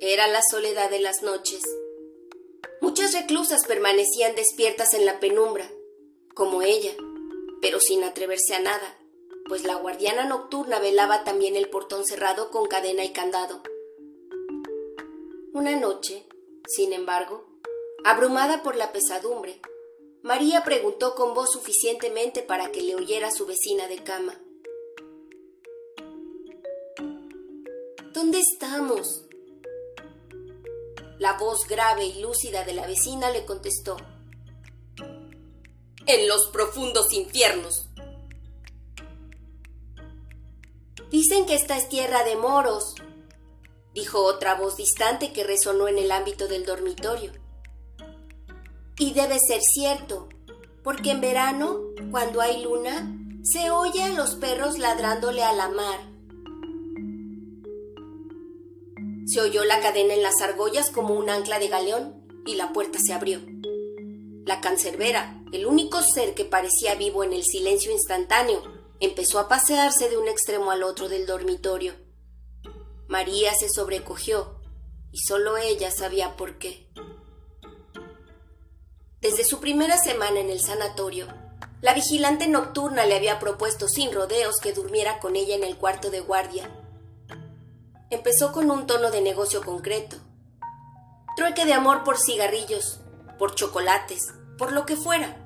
era 0.00 0.28
la 0.28 0.40
soledad 0.50 0.90
de 0.90 1.00
las 1.00 1.22
noches. 1.22 1.62
Muchas 2.80 3.12
reclusas 3.12 3.66
permanecían 3.66 4.34
despiertas 4.34 4.94
en 4.94 5.04
la 5.04 5.20
penumbra, 5.20 5.70
como 6.34 6.62
ella, 6.62 6.92
pero 7.60 7.80
sin 7.80 8.04
atreverse 8.04 8.54
a 8.54 8.60
nada, 8.60 8.98
pues 9.48 9.64
la 9.64 9.74
guardiana 9.74 10.24
nocturna 10.24 10.78
velaba 10.78 11.24
también 11.24 11.56
el 11.56 11.68
portón 11.68 12.04
cerrado 12.04 12.50
con 12.50 12.66
cadena 12.66 13.04
y 13.04 13.12
candado. 13.12 13.62
Una 15.52 15.74
noche, 15.76 16.24
sin 16.68 16.92
embargo, 16.92 17.44
abrumada 18.04 18.62
por 18.62 18.76
la 18.76 18.92
pesadumbre, 18.92 19.60
María 20.22 20.62
preguntó 20.62 21.14
con 21.14 21.34
voz 21.34 21.52
suficientemente 21.52 22.42
para 22.42 22.70
que 22.70 22.82
le 22.82 22.94
oyera 22.94 23.30
su 23.30 23.46
vecina 23.46 23.88
de 23.88 24.02
cama. 24.02 24.40
¿Dónde 28.12 28.40
estamos? 28.40 29.27
La 31.18 31.32
voz 31.32 31.66
grave 31.66 32.04
y 32.04 32.20
lúcida 32.20 32.64
de 32.64 32.74
la 32.74 32.86
vecina 32.86 33.30
le 33.30 33.44
contestó. 33.44 33.96
En 36.06 36.28
los 36.28 36.46
profundos 36.48 37.12
infiernos. 37.12 37.88
Dicen 41.10 41.46
que 41.46 41.54
esta 41.54 41.76
es 41.76 41.88
tierra 41.88 42.22
de 42.22 42.36
moros, 42.36 42.94
dijo 43.94 44.22
otra 44.22 44.54
voz 44.54 44.76
distante 44.76 45.32
que 45.32 45.42
resonó 45.42 45.88
en 45.88 45.98
el 45.98 46.12
ámbito 46.12 46.46
del 46.46 46.64
dormitorio. 46.64 47.32
Y 48.96 49.12
debe 49.12 49.38
ser 49.40 49.60
cierto, 49.60 50.28
porque 50.84 51.10
en 51.10 51.20
verano, 51.20 51.80
cuando 52.10 52.40
hay 52.40 52.62
luna, 52.62 53.12
se 53.42 53.70
oye 53.70 54.02
a 54.02 54.10
los 54.10 54.36
perros 54.36 54.78
ladrándole 54.78 55.42
a 55.42 55.52
la 55.52 55.68
mar. 55.68 55.98
Se 59.28 59.42
oyó 59.42 59.66
la 59.66 59.80
cadena 59.80 60.14
en 60.14 60.22
las 60.22 60.40
argollas 60.40 60.90
como 60.90 61.12
un 61.12 61.28
ancla 61.28 61.58
de 61.58 61.68
galeón 61.68 62.26
y 62.46 62.54
la 62.54 62.72
puerta 62.72 62.98
se 62.98 63.12
abrió. 63.12 63.42
La 64.46 64.62
cancerbera, 64.62 65.44
el 65.52 65.66
único 65.66 66.00
ser 66.00 66.32
que 66.32 66.46
parecía 66.46 66.94
vivo 66.94 67.22
en 67.24 67.34
el 67.34 67.44
silencio 67.44 67.92
instantáneo, 67.92 68.62
empezó 69.00 69.38
a 69.38 69.46
pasearse 69.46 70.08
de 70.08 70.16
un 70.16 70.28
extremo 70.28 70.70
al 70.70 70.82
otro 70.82 71.10
del 71.10 71.26
dormitorio. 71.26 71.92
María 73.06 73.52
se 73.54 73.68
sobrecogió 73.68 74.62
y 75.12 75.18
solo 75.18 75.58
ella 75.58 75.90
sabía 75.90 76.34
por 76.34 76.56
qué. 76.56 76.88
Desde 79.20 79.44
su 79.44 79.60
primera 79.60 79.98
semana 79.98 80.40
en 80.40 80.48
el 80.48 80.60
sanatorio, 80.60 81.26
la 81.82 81.92
vigilante 81.92 82.48
nocturna 82.48 83.04
le 83.04 83.16
había 83.16 83.38
propuesto 83.38 83.88
sin 83.88 84.10
rodeos 84.10 84.56
que 84.56 84.72
durmiera 84.72 85.20
con 85.20 85.36
ella 85.36 85.54
en 85.54 85.64
el 85.64 85.76
cuarto 85.76 86.10
de 86.10 86.20
guardia. 86.20 86.70
Empezó 88.10 88.52
con 88.52 88.70
un 88.70 88.86
tono 88.86 89.10
de 89.10 89.20
negocio 89.20 89.62
concreto. 89.62 90.16
Trueque 91.36 91.66
de 91.66 91.74
amor 91.74 92.04
por 92.04 92.16
cigarrillos, 92.16 93.00
por 93.38 93.54
chocolates, 93.54 94.32
por 94.56 94.72
lo 94.72 94.86
que 94.86 94.96
fuera. 94.96 95.36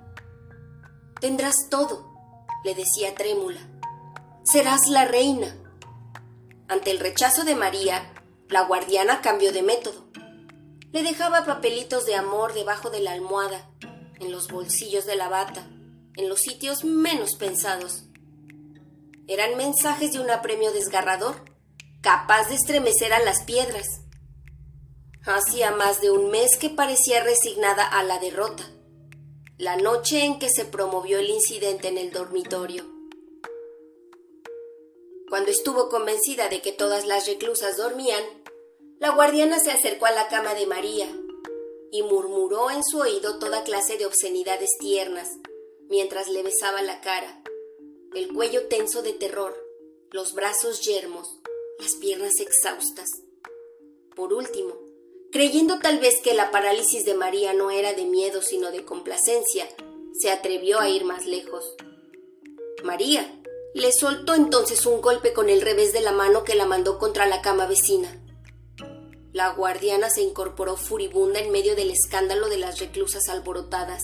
Tendrás 1.20 1.68
todo, 1.70 2.08
le 2.62 2.76
decía 2.76 3.16
trémula. 3.16 3.60
Serás 4.44 4.86
la 4.86 5.04
reina. 5.04 5.56
Ante 6.68 6.92
el 6.92 7.00
rechazo 7.00 7.42
de 7.42 7.56
María, 7.56 8.12
la 8.48 8.62
guardiana 8.62 9.22
cambió 9.22 9.52
de 9.52 9.62
método. 9.62 10.06
Le 10.92 11.02
dejaba 11.02 11.44
papelitos 11.44 12.06
de 12.06 12.14
amor 12.14 12.54
debajo 12.54 12.90
de 12.90 13.00
la 13.00 13.10
almohada, 13.10 13.68
en 14.20 14.30
los 14.30 14.46
bolsillos 14.46 15.04
de 15.04 15.16
la 15.16 15.28
bata, 15.28 15.66
en 16.16 16.28
los 16.28 16.40
sitios 16.40 16.84
menos 16.84 17.34
pensados. 17.34 18.04
Eran 19.26 19.56
mensajes 19.56 20.12
de 20.12 20.20
un 20.20 20.30
apremio 20.30 20.70
desgarrador, 20.70 21.51
capaz 22.02 22.48
de 22.48 22.56
estremecer 22.56 23.12
a 23.12 23.20
las 23.20 23.44
piedras, 23.44 24.02
Hacía 25.24 25.70
más 25.70 26.00
de 26.00 26.10
un 26.10 26.30
mes 26.30 26.56
que 26.56 26.68
parecía 26.68 27.22
resignada 27.22 27.86
a 27.86 28.02
la 28.02 28.18
derrota, 28.18 28.68
la 29.56 29.76
noche 29.76 30.24
en 30.24 30.40
que 30.40 30.50
se 30.50 30.64
promovió 30.64 31.20
el 31.20 31.30
incidente 31.30 31.86
en 31.86 31.96
el 31.96 32.10
dormitorio. 32.10 32.82
Cuando 35.28 35.52
estuvo 35.52 35.88
convencida 35.90 36.48
de 36.48 36.60
que 36.60 36.72
todas 36.72 37.06
las 37.06 37.28
reclusas 37.28 37.76
dormían, 37.76 38.24
la 38.98 39.10
guardiana 39.14 39.60
se 39.60 39.70
acercó 39.70 40.06
a 40.06 40.10
la 40.10 40.26
cama 40.26 40.54
de 40.54 40.66
María 40.66 41.06
y 41.92 42.02
murmuró 42.02 42.72
en 42.72 42.82
su 42.82 42.98
oído 42.98 43.38
toda 43.38 43.62
clase 43.62 43.98
de 43.98 44.06
obscenidades 44.06 44.70
tiernas, 44.80 45.28
mientras 45.88 46.26
le 46.26 46.42
besaba 46.42 46.82
la 46.82 47.00
cara, 47.00 47.44
el 48.12 48.32
cuello 48.34 48.66
tenso 48.66 49.02
de 49.02 49.12
terror, 49.12 49.56
los 50.10 50.34
brazos 50.34 50.80
yermos, 50.80 51.41
las 51.78 51.94
piernas 51.96 52.32
exhaustas. 52.40 53.08
Por 54.14 54.32
último, 54.32 54.74
creyendo 55.30 55.78
tal 55.78 55.98
vez 55.98 56.20
que 56.22 56.34
la 56.34 56.50
parálisis 56.50 57.04
de 57.04 57.14
María 57.14 57.54
no 57.54 57.70
era 57.70 57.92
de 57.94 58.04
miedo 58.04 58.42
sino 58.42 58.70
de 58.70 58.84
complacencia, 58.84 59.66
se 60.18 60.30
atrevió 60.30 60.80
a 60.80 60.88
ir 60.88 61.04
más 61.04 61.26
lejos. 61.26 61.74
María 62.84 63.42
le 63.74 63.90
soltó 63.92 64.34
entonces 64.34 64.84
un 64.84 65.00
golpe 65.00 65.32
con 65.32 65.48
el 65.48 65.62
revés 65.62 65.92
de 65.92 66.00
la 66.00 66.12
mano 66.12 66.44
que 66.44 66.54
la 66.54 66.66
mandó 66.66 66.98
contra 66.98 67.26
la 67.26 67.40
cama 67.40 67.66
vecina. 67.66 68.18
La 69.32 69.48
guardiana 69.54 70.10
se 70.10 70.20
incorporó 70.20 70.76
furibunda 70.76 71.40
en 71.40 71.50
medio 71.50 71.74
del 71.74 71.90
escándalo 71.90 72.50
de 72.50 72.58
las 72.58 72.80
reclusas 72.80 73.28
alborotadas. 73.30 74.02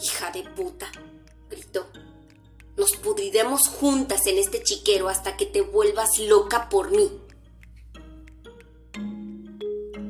Hija 0.00 0.30
de 0.32 0.42
puta, 0.50 0.92
gritó. 1.48 1.86
Nos 2.78 2.92
pudriremos 2.92 3.66
juntas 3.66 4.26
en 4.28 4.38
este 4.38 4.62
chiquero 4.62 5.08
hasta 5.08 5.36
que 5.36 5.46
te 5.46 5.62
vuelvas 5.62 6.18
loca 6.20 6.68
por 6.68 6.92
mí. 6.92 7.10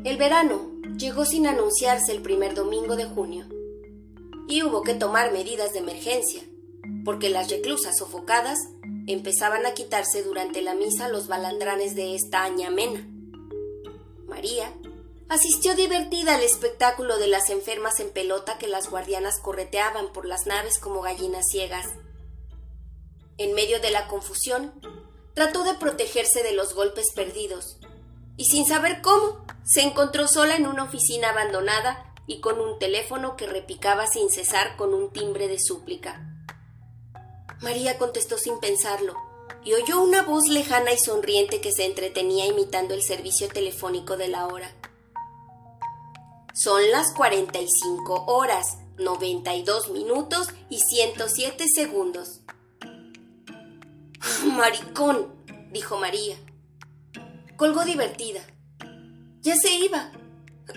El 0.04 0.18
verano 0.18 0.70
llegó 0.98 1.24
sin 1.24 1.46
anunciarse 1.46 2.12
el 2.12 2.20
primer 2.20 2.54
domingo 2.54 2.94
de 2.94 3.06
junio 3.06 3.46
y 4.48 4.62
hubo 4.62 4.82
que 4.82 4.92
tomar 4.92 5.32
medidas 5.32 5.72
de 5.72 5.78
emergencia, 5.78 6.42
porque 7.06 7.30
las 7.30 7.50
reclusas 7.50 7.96
sofocadas 7.96 8.58
empezaban 9.06 9.64
a 9.64 9.72
quitarse 9.72 10.22
durante 10.22 10.60
la 10.60 10.74
misa 10.74 11.08
los 11.08 11.26
balandranes 11.26 11.94
de 11.94 12.14
esta 12.14 12.44
añamena. 12.44 13.06
María 14.26 14.74
asistió 15.30 15.74
divertida 15.74 16.34
al 16.34 16.42
espectáculo 16.42 17.16
de 17.16 17.28
las 17.28 17.48
enfermas 17.48 17.98
en 18.00 18.10
pelota 18.10 18.58
que 18.58 18.68
las 18.68 18.90
guardianas 18.90 19.40
correteaban 19.40 20.12
por 20.12 20.26
las 20.26 20.46
naves 20.46 20.78
como 20.78 21.00
gallinas 21.00 21.46
ciegas. 21.50 21.86
En 23.38 23.54
medio 23.54 23.80
de 23.80 23.90
la 23.90 24.08
confusión, 24.08 24.72
trató 25.34 25.64
de 25.64 25.74
protegerse 25.74 26.42
de 26.42 26.52
los 26.52 26.74
golpes 26.74 27.12
perdidos, 27.14 27.78
y 28.36 28.46
sin 28.46 28.66
saber 28.66 29.00
cómo, 29.02 29.44
se 29.64 29.82
encontró 29.82 30.28
sola 30.28 30.56
en 30.56 30.66
una 30.66 30.84
oficina 30.84 31.30
abandonada 31.30 32.12
y 32.26 32.40
con 32.40 32.60
un 32.60 32.78
teléfono 32.78 33.36
que 33.36 33.46
repicaba 33.46 34.06
sin 34.06 34.30
cesar 34.30 34.76
con 34.76 34.94
un 34.94 35.12
timbre 35.12 35.48
de 35.48 35.58
súplica. 35.58 36.20
María 37.60 37.98
contestó 37.98 38.38
sin 38.38 38.60
pensarlo 38.60 39.14
y 39.64 39.74
oyó 39.74 40.00
una 40.00 40.22
voz 40.22 40.48
lejana 40.48 40.92
y 40.92 40.98
sonriente 40.98 41.60
que 41.60 41.72
se 41.72 41.84
entretenía 41.84 42.46
imitando 42.46 42.94
el 42.94 43.02
servicio 43.02 43.48
telefónico 43.48 44.16
de 44.16 44.28
la 44.28 44.46
hora. 44.46 44.74
Son 46.54 46.90
las 46.90 47.12
45 47.14 48.24
horas, 48.26 48.78
92 48.96 49.90
minutos 49.90 50.48
y 50.68 50.80
107 50.80 51.66
segundos. 51.68 52.40
Maricón, 54.44 55.32
dijo 55.70 55.98
María. 55.98 56.36
Colgó 57.56 57.84
divertida. 57.84 58.40
Ya 59.40 59.54
se 59.56 59.72
iba, 59.74 60.12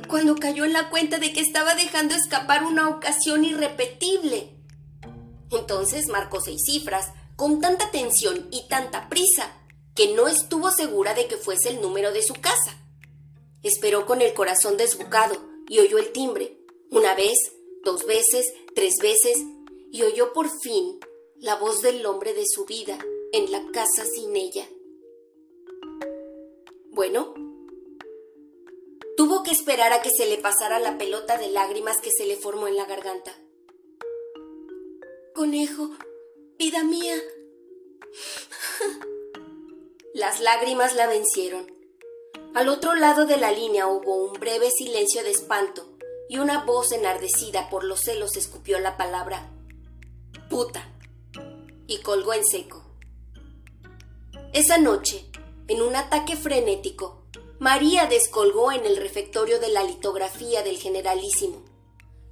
cuando 0.08 0.36
cayó 0.36 0.66
en 0.66 0.74
la 0.74 0.90
cuenta 0.90 1.20
de 1.20 1.34
que 1.34 1.42
estaba 1.42 1.76
dejando 1.76 2.16
escapar 2.16 2.64
una 2.64 2.90
ocasión 2.90 3.44
irrepetible. 3.44 4.56
Entonces 5.52 6.08
marcó 6.08 6.42
seis 6.42 6.62
cifras, 6.66 7.12
con 7.36 7.60
tanta 7.60 7.92
tensión 7.92 8.48
y 8.52 8.68
tanta 8.68 9.10
prisa, 9.10 9.58
que 9.96 10.14
no 10.14 10.28
estuvo 10.28 10.72
segura 10.72 11.14
de 11.14 11.28
que 11.28 11.38
fuese 11.38 11.70
el 11.70 11.82
número 11.82 12.12
de 12.12 12.24
su 12.24 12.36
casa. 12.36 12.78
Esperó 13.64 14.06
con 14.06 14.22
el 14.22 14.34
corazón 14.34 14.78
desbocado 14.78 15.36
y 15.68 15.80
oyó 15.80 15.98
el 15.98 16.12
timbre, 16.12 16.58
una 16.90 17.16
vez, 17.16 17.38
dos 17.84 18.06
veces, 18.06 18.54
tres 18.76 18.96
veces, 19.02 19.38
y 19.92 20.04
oyó 20.04 20.34
por 20.34 20.50
fin 20.62 21.00
la 21.36 21.56
voz 21.56 21.82
del 21.82 22.06
hombre 22.06 22.34
de 22.34 22.46
su 22.48 22.66
vida 22.66 22.98
en 23.34 23.52
la 23.52 23.64
casa 23.72 24.06
sin 24.06 24.36
ella. 24.36 24.68
Bueno, 26.92 27.34
tuvo 29.18 29.44
que 29.44 29.52
esperar 29.52 29.94
a 29.94 30.02
que 30.02 30.10
se 30.10 30.26
le 30.26 30.38
pasara 30.38 30.80
la 30.80 30.98
pelota 30.98 31.38
de 31.38 31.50
lágrimas 31.50 32.02
que 32.02 32.12
se 32.12 32.26
le 32.26 32.36
formó 32.36 32.68
en 32.68 32.76
la 32.76 32.86
garganta. 32.86 33.34
Conejo, 35.34 35.92
vida 36.58 36.84
mía. 36.84 37.16
Las 40.14 40.42
lágrimas 40.42 40.96
la 40.96 41.08
vencieron. 41.08 41.72
Al 42.54 42.68
otro 42.68 42.96
lado 42.96 43.26
de 43.26 43.38
la 43.38 43.52
línea 43.52 43.88
hubo 43.88 44.26
un 44.26 44.34
breve 44.34 44.70
silencio 44.72 45.24
de 45.24 45.32
espanto 45.32 45.98
y 46.28 46.38
una 46.40 46.66
voz 46.66 46.92
enardecida 46.92 47.70
por 47.70 47.86
los 47.86 48.02
celos 48.02 48.36
escupió 48.36 48.80
la 48.80 48.98
palabra 48.98 49.52
puta 50.50 50.86
y 51.88 52.02
colgó 52.02 52.34
en 52.34 52.46
seco. 52.46 52.81
Esa 54.54 54.78
noche, 54.78 55.26
en 55.70 55.82
un 55.82 55.96
ataque 55.96 56.36
frenético, 56.36 57.24
María 57.58 58.08
descolgó 58.08 58.74
en 58.74 58.86
el 58.86 58.98
refectorio 58.98 59.62
de 59.62 59.70
la 59.70 59.82
litografía 59.82 60.62
del 60.62 60.78
generalísimo. 60.78 61.64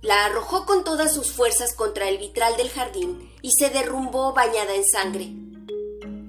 La 0.01 0.25
arrojó 0.25 0.65
con 0.65 0.83
todas 0.83 1.13
sus 1.13 1.31
fuerzas 1.31 1.73
contra 1.73 2.09
el 2.09 2.17
vitral 2.17 2.57
del 2.57 2.69
jardín 2.69 3.31
y 3.41 3.51
se 3.51 3.69
derrumbó 3.69 4.33
bañada 4.33 4.75
en 4.75 4.83
sangre. 4.83 5.29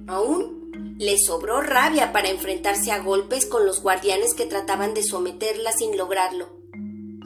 Aún 0.07 0.95
le 0.97 1.17
sobró 1.17 1.59
rabia 1.59 2.13
para 2.13 2.29
enfrentarse 2.29 2.93
a 2.93 3.03
golpes 3.03 3.45
con 3.45 3.65
los 3.65 3.81
guardianes 3.81 4.33
que 4.33 4.45
trataban 4.45 4.93
de 4.93 5.03
someterla 5.03 5.73
sin 5.73 5.97
lograrlo. 5.97 6.47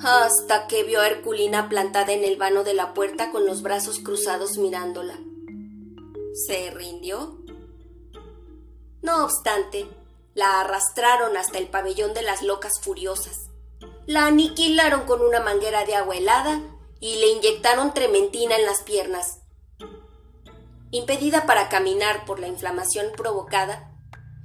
Hasta 0.04 0.66
que 0.66 0.82
vio 0.84 1.02
a 1.02 1.08
Herculina 1.08 1.70
plantada 1.70 2.14
en 2.14 2.24
el 2.24 2.36
vano 2.36 2.64
de 2.64 2.74
la 2.74 2.96
puerta 2.96 3.30
con 3.30 3.46
los 3.46 3.62
brazos 3.62 4.00
cruzados 4.00 4.58
mirándola. 4.58 5.20
¿Se 6.48 6.72
rindió? 6.72 7.45
No 9.06 9.24
obstante, 9.24 9.88
la 10.34 10.62
arrastraron 10.62 11.38
hasta 11.38 11.60
el 11.60 11.68
pabellón 11.68 12.16
de 12.16 12.24
las 12.24 12.42
locas 12.42 12.82
furiosas. 12.82 13.52
La 14.08 14.26
aniquilaron 14.26 15.02
con 15.02 15.22
una 15.22 15.40
manguera 15.40 15.86
de 15.86 15.94
agua 15.94 16.16
helada 16.18 16.60
y 17.00 17.18
le 17.18 17.28
inyectaron 17.28 17.94
trementina 17.94 18.56
en 18.56 18.66
las 18.66 18.82
piernas. 18.82 19.42
Impedida 20.90 21.46
para 21.46 21.70
caminar 21.70 22.26
por 22.26 22.40
la 22.40 22.48
inflamación 22.48 23.12
provocada, 23.16 23.92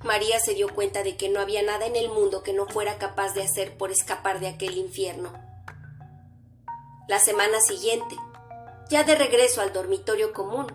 María 0.04 0.38
se 0.40 0.52
dio 0.52 0.68
cuenta 0.74 1.02
de 1.02 1.16
que 1.16 1.30
no 1.30 1.40
había 1.40 1.62
nada 1.62 1.86
en 1.86 1.96
el 1.96 2.10
mundo 2.10 2.42
que 2.42 2.52
no 2.52 2.66
fuera 2.66 2.98
capaz 2.98 3.32
de 3.32 3.42
hacer 3.42 3.78
por 3.78 3.90
escapar 3.90 4.40
de 4.40 4.48
aquel 4.48 4.76
infierno. 4.76 5.32
La 7.08 7.18
semana 7.18 7.62
siguiente, 7.62 8.14
ya 8.90 9.04
de 9.04 9.14
regreso 9.14 9.62
al 9.62 9.72
dormitorio 9.72 10.34
común, 10.34 10.66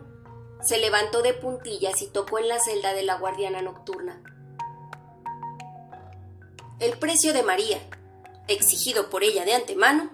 se 0.65 0.80
levantó 0.80 1.21
de 1.21 1.34
puntillas 1.34 2.01
y 2.01 2.08
tocó 2.08 2.39
en 2.39 2.47
la 2.47 2.60
celda 2.60 2.93
de 2.93 3.04
la 3.04 3.17
guardiana 3.17 3.62
nocturna. 3.62 4.21
El 6.80 6.97
precio 6.97 7.34
de 7.34 7.43
María, 7.43 7.80
exigido 8.47 9.10
por 9.10 9.23
ella 9.23 9.45
de 9.45 9.54
antemano, 9.54 10.10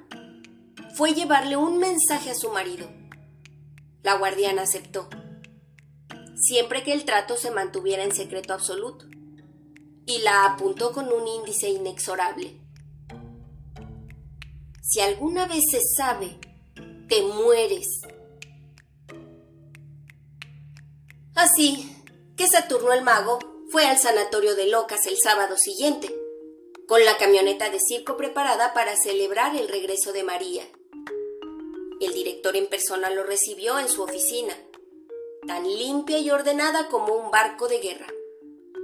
fue 0.96 1.14
llevarle 1.14 1.56
un 1.56 1.80
mensaje 1.80 2.32
a 2.32 2.36
su 2.36 2.52
marido. 2.52 2.88
La 4.04 4.18
guardiana 4.18 4.64
aceptó, 4.64 5.10
siempre 6.36 6.84
que 6.84 6.94
el 6.94 7.06
trato 7.06 7.38
se 7.38 7.52
mantuviera 7.52 8.04
en 8.04 8.12
secreto 8.12 8.54
absoluto, 8.54 9.06
y 10.06 10.20
la 10.20 10.46
apuntó 10.46 10.92
con 10.92 11.12
un 11.12 11.28
índice 11.28 11.70
inexorable. 11.70 12.60
Si 14.82 15.00
alguna 15.00 15.48
vez 15.48 15.62
se 15.72 15.80
sabe, 15.96 16.38
te 17.08 17.22
mueres. 17.22 17.88
Así 21.36 21.96
que 22.36 22.48
Saturno 22.48 22.92
el 22.94 23.04
mago 23.04 23.40
fue 23.72 23.86
al 23.86 23.98
sanatorio 23.98 24.56
de 24.56 24.68
locas 24.68 25.06
el 25.06 25.18
sábado 25.18 25.58
siguiente, 25.58 26.14
con 26.88 27.06
la 27.06 27.18
camioneta 27.18 27.70
de 27.70 27.80
circo 27.80 28.18
preparada 28.18 28.74
para 28.74 28.98
celebrar 28.98 29.56
el 29.56 29.70
regreso 29.70 30.12
de 30.12 30.24
María. 30.24 30.68
El 32.02 32.14
director 32.14 32.58
en 32.58 32.68
persona 32.68 33.10
lo 33.10 33.24
recibió 33.24 33.80
en 33.80 33.88
su 33.88 34.02
oficina, 34.02 34.54
tan 35.48 35.64
limpia 35.64 36.20
y 36.20 36.32
ordenada 36.32 36.90
como 36.90 37.14
un 37.14 37.32
barco 37.32 37.68
de 37.70 37.80
guerra, 37.80 38.08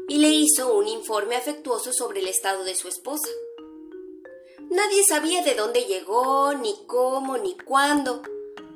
y 0.07 0.19
le 0.19 0.29
hizo 0.29 0.73
un 0.73 0.87
informe 0.87 1.35
afectuoso 1.35 1.91
sobre 1.91 2.21
el 2.21 2.27
estado 2.27 2.63
de 2.63 2.75
su 2.75 2.87
esposa. 2.87 3.27
Nadie 4.69 5.03
sabía 5.03 5.43
de 5.43 5.55
dónde 5.55 5.83
llegó, 5.83 6.53
ni 6.53 6.75
cómo, 6.87 7.37
ni 7.37 7.57
cuándo, 7.57 8.21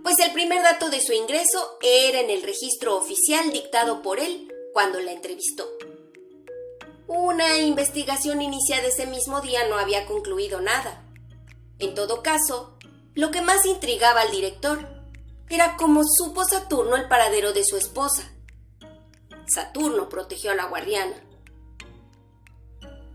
pues 0.03 0.19
el 0.19 0.31
primer 0.33 0.63
dato 0.63 0.89
de 0.89 1.01
su 1.01 1.13
ingreso 1.13 1.77
era 1.81 2.19
en 2.19 2.29
el 2.29 2.43
registro 2.43 2.95
oficial 2.97 3.51
dictado 3.51 4.01
por 4.01 4.19
él 4.19 4.51
cuando 4.73 4.99
la 4.99 5.11
entrevistó. 5.11 5.67
Una 7.07 7.57
investigación 7.57 8.41
iniciada 8.41 8.87
ese 8.87 9.05
mismo 9.05 9.41
día 9.41 9.67
no 9.67 9.77
había 9.77 10.05
concluido 10.05 10.61
nada. 10.61 11.03
En 11.79 11.93
todo 11.93 12.23
caso, 12.23 12.77
lo 13.15 13.31
que 13.31 13.41
más 13.41 13.65
intrigaba 13.65 14.21
al 14.21 14.31
director 14.31 14.87
era 15.49 15.75
cómo 15.75 16.03
supo 16.05 16.45
Saturno 16.45 16.95
el 16.95 17.09
paradero 17.09 17.51
de 17.51 17.65
su 17.65 17.75
esposa. 17.75 18.31
Saturno 19.45 20.07
protegió 20.07 20.51
a 20.51 20.55
la 20.55 20.65
guardiana. 20.65 21.15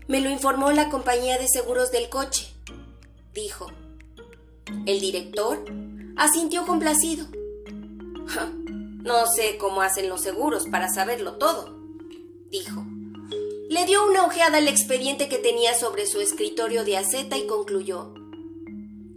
Me 0.07 0.21
lo 0.21 0.29
informó 0.29 0.71
la 0.71 0.89
compañía 0.89 1.37
de 1.39 1.47
seguros 1.47 1.91
del 1.91 2.09
coche, 2.09 2.53
dijo. 3.33 3.71
El 4.85 4.99
director 4.99 5.63
asintió 6.17 6.65
complacido. 6.65 7.27
No 9.03 9.25
sé 9.27 9.57
cómo 9.57 9.81
hacen 9.81 10.09
los 10.09 10.21
seguros 10.21 10.67
para 10.67 10.89
saberlo 10.89 11.37
todo, 11.37 11.77
dijo. 12.49 12.83
Le 13.69 13.85
dio 13.85 14.05
una 14.05 14.25
ojeada 14.25 14.57
al 14.57 14.67
expediente 14.67 15.29
que 15.29 15.37
tenía 15.37 15.73
sobre 15.73 16.07
su 16.07 16.19
escritorio 16.19 16.83
de 16.83 16.97
aceta 16.97 17.37
y 17.37 17.47
concluyó. 17.47 18.13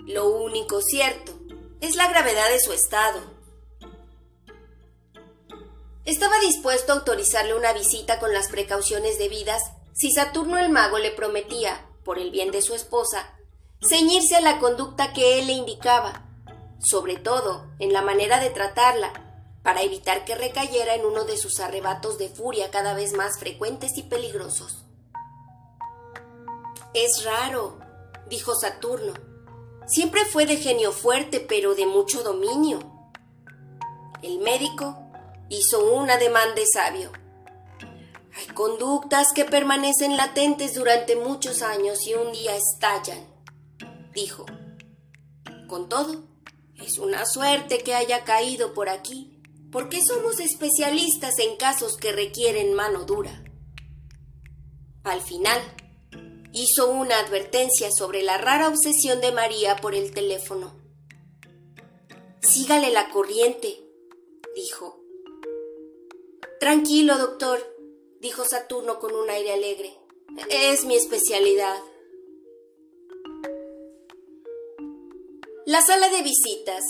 Lo 0.06 0.28
único 0.28 0.80
cierto 0.80 1.32
es 1.80 1.96
la 1.96 2.08
gravedad 2.08 2.48
de 2.50 2.60
su 2.60 2.72
estado. 2.72 3.20
Estaba 6.04 6.38
dispuesto 6.40 6.92
a 6.92 6.96
autorizarle 6.96 7.54
una 7.54 7.72
visita 7.72 8.18
con 8.18 8.32
las 8.32 8.48
precauciones 8.48 9.18
debidas 9.18 9.62
si 9.92 10.10
Saturno 10.12 10.58
el 10.58 10.70
mago 10.70 10.98
le 10.98 11.10
prometía, 11.10 11.86
por 12.04 12.18
el 12.18 12.30
bien 12.30 12.50
de 12.50 12.62
su 12.62 12.74
esposa, 12.74 13.36
ceñirse 13.82 14.36
a 14.36 14.40
la 14.40 14.58
conducta 14.58 15.12
que 15.12 15.38
él 15.38 15.48
le 15.48 15.52
indicaba, 15.52 16.29
sobre 16.82 17.16
todo 17.16 17.66
en 17.78 17.92
la 17.92 18.02
manera 18.02 18.40
de 18.40 18.50
tratarla, 18.50 19.12
para 19.62 19.82
evitar 19.82 20.24
que 20.24 20.34
recayera 20.34 20.94
en 20.94 21.04
uno 21.04 21.24
de 21.24 21.36
sus 21.36 21.60
arrebatos 21.60 22.16
de 22.18 22.28
furia 22.28 22.70
cada 22.70 22.94
vez 22.94 23.12
más 23.12 23.38
frecuentes 23.38 23.96
y 23.98 24.02
peligrosos. 24.02 24.84
Es 26.94 27.24
raro, 27.24 27.78
dijo 28.28 28.54
Saturno. 28.54 29.12
Siempre 29.86 30.24
fue 30.24 30.46
de 30.46 30.56
genio 30.56 30.92
fuerte, 30.92 31.40
pero 31.40 31.74
de 31.74 31.86
mucho 31.86 32.22
dominio. 32.22 32.78
El 34.22 34.38
médico 34.38 34.98
hizo 35.48 35.84
un 35.92 36.10
ademán 36.10 36.54
de 36.54 36.64
sabio. 36.66 37.12
Hay 38.36 38.46
conductas 38.54 39.32
que 39.34 39.44
permanecen 39.44 40.16
latentes 40.16 40.74
durante 40.74 41.16
muchos 41.16 41.62
años 41.62 42.06
y 42.06 42.14
un 42.14 42.32
día 42.32 42.56
estallan, 42.56 43.26
dijo. 44.14 44.46
Con 45.68 45.88
todo, 45.88 46.29
es 46.84 46.98
una 46.98 47.26
suerte 47.26 47.78
que 47.78 47.94
haya 47.94 48.24
caído 48.24 48.74
por 48.74 48.88
aquí 48.88 49.40
porque 49.70 50.00
somos 50.04 50.40
especialistas 50.40 51.38
en 51.38 51.56
casos 51.56 51.96
que 51.96 52.12
requieren 52.12 52.74
mano 52.74 53.04
dura. 53.04 53.44
Al 55.04 55.20
final, 55.20 55.60
hizo 56.52 56.90
una 56.90 57.18
advertencia 57.20 57.90
sobre 57.96 58.22
la 58.22 58.38
rara 58.38 58.68
obsesión 58.68 59.20
de 59.20 59.32
María 59.32 59.76
por 59.76 59.94
el 59.94 60.12
teléfono. 60.12 60.74
Sígale 62.42 62.90
la 62.90 63.10
corriente, 63.10 63.80
dijo. 64.54 65.00
Tranquilo, 66.58 67.16
doctor, 67.16 67.60
dijo 68.20 68.44
Saturno 68.44 68.98
con 68.98 69.14
un 69.14 69.30
aire 69.30 69.52
alegre. 69.52 69.96
Es 70.50 70.84
mi 70.84 70.96
especialidad. 70.96 71.78
La 75.70 75.82
sala 75.82 76.08
de 76.08 76.22
visitas, 76.22 76.82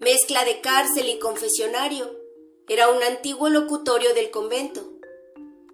mezcla 0.00 0.44
de 0.44 0.60
cárcel 0.60 1.08
y 1.08 1.18
confesionario, 1.18 2.14
era 2.68 2.90
un 2.90 3.02
antiguo 3.02 3.48
locutorio 3.48 4.12
del 4.12 4.30
convento. 4.30 4.86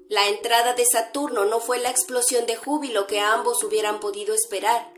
La 0.08 0.28
entrada 0.28 0.72
de 0.74 0.86
Saturno 0.86 1.46
no 1.46 1.58
fue 1.58 1.80
la 1.80 1.90
explosión 1.90 2.46
de 2.46 2.54
júbilo 2.54 3.08
que 3.08 3.18
ambos 3.18 3.64
hubieran 3.64 3.98
podido 3.98 4.36
esperar. 4.36 4.94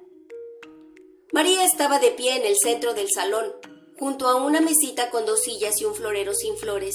María 1.33 1.65
estaba 1.65 1.99
de 1.99 2.11
pie 2.11 2.37
en 2.37 2.45
el 2.45 2.59
centro 2.59 2.93
del 2.93 3.09
salón, 3.11 3.55
junto 3.99 4.29
a 4.29 4.35
una 4.35 4.61
mesita 4.61 5.09
con 5.09 5.25
dos 5.25 5.41
sillas 5.41 5.81
y 5.81 5.87
un 5.87 5.95
florero 5.95 6.35
sin 6.35 6.59
flores. 6.59 6.95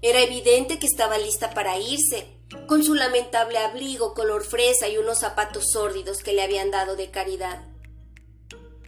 Era 0.00 0.22
evidente 0.22 0.78
que 0.78 0.86
estaba 0.86 1.18
lista 1.18 1.50
para 1.50 1.78
irse, 1.78 2.40
con 2.66 2.82
su 2.82 2.94
lamentable 2.94 3.58
abrigo 3.58 4.14
color 4.14 4.42
fresa 4.42 4.88
y 4.88 4.96
unos 4.96 5.18
zapatos 5.18 5.70
sórdidos 5.70 6.22
que 6.22 6.32
le 6.32 6.40
habían 6.40 6.70
dado 6.70 6.96
de 6.96 7.10
caridad. 7.10 7.73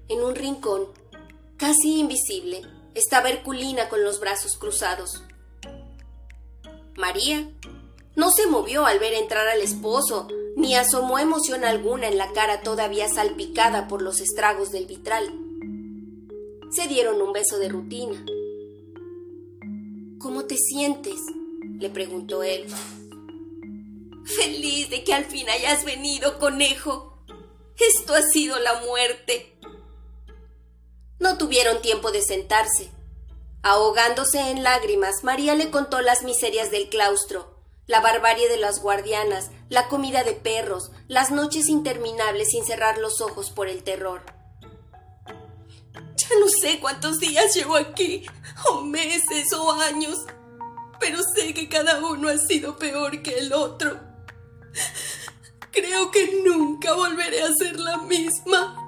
En 0.08 0.22
un 0.22 0.36
rincón, 0.36 0.86
casi 1.56 1.98
invisible, 1.98 2.62
estaba 2.94 3.28
Herculina 3.28 3.88
con 3.88 4.04
los 4.04 4.20
brazos 4.20 4.56
cruzados. 4.56 5.24
María 6.96 7.50
no 8.14 8.30
se 8.30 8.46
movió 8.46 8.86
al 8.86 9.00
ver 9.00 9.14
entrar 9.14 9.48
al 9.48 9.60
esposo, 9.60 10.28
ni 10.56 10.76
asomó 10.76 11.18
emoción 11.18 11.64
alguna 11.64 12.06
en 12.06 12.18
la 12.18 12.32
cara 12.32 12.62
todavía 12.62 13.08
salpicada 13.08 13.88
por 13.88 14.00
los 14.00 14.20
estragos 14.20 14.70
del 14.70 14.86
vitral. 14.86 15.28
Se 16.70 16.86
dieron 16.86 17.20
un 17.20 17.32
beso 17.32 17.58
de 17.58 17.68
rutina. 17.68 18.24
¿Cómo 20.20 20.44
te 20.44 20.56
sientes? 20.56 21.20
le 21.78 21.90
preguntó 21.90 22.44
él. 22.44 22.66
Feliz 24.24 24.88
de 24.88 25.02
que 25.02 25.12
al 25.12 25.24
fin 25.24 25.48
hayas 25.50 25.84
venido, 25.84 26.38
conejo. 26.38 27.18
Esto 27.76 28.14
ha 28.14 28.22
sido 28.22 28.58
la 28.60 28.80
muerte. 28.82 29.55
No 31.18 31.38
tuvieron 31.38 31.80
tiempo 31.80 32.12
de 32.12 32.22
sentarse. 32.22 32.90
Ahogándose 33.62 34.50
en 34.50 34.62
lágrimas, 34.62 35.24
María 35.24 35.54
le 35.54 35.70
contó 35.70 36.00
las 36.00 36.22
miserias 36.22 36.70
del 36.70 36.88
claustro, 36.88 37.56
la 37.86 38.00
barbarie 38.00 38.48
de 38.48 38.58
las 38.58 38.80
guardianas, 38.80 39.50
la 39.68 39.88
comida 39.88 40.24
de 40.24 40.34
perros, 40.34 40.90
las 41.08 41.30
noches 41.30 41.68
interminables 41.68 42.50
sin 42.50 42.64
cerrar 42.64 42.98
los 42.98 43.20
ojos 43.20 43.50
por 43.50 43.68
el 43.68 43.82
terror. 43.82 44.22
Ya 46.16 46.28
no 46.40 46.46
sé 46.60 46.80
cuántos 46.80 47.18
días 47.18 47.54
llevo 47.54 47.76
aquí, 47.76 48.26
o 48.70 48.82
meses 48.82 49.52
o 49.52 49.72
años, 49.72 50.26
pero 51.00 51.18
sé 51.22 51.54
que 51.54 51.68
cada 51.68 52.04
uno 52.04 52.28
ha 52.28 52.38
sido 52.38 52.76
peor 52.76 53.22
que 53.22 53.38
el 53.38 53.52
otro. 53.52 54.00
Creo 55.70 56.10
que 56.10 56.40
nunca 56.44 56.94
volveré 56.94 57.42
a 57.42 57.52
ser 57.52 57.78
la 57.78 57.98
misma. 57.98 58.85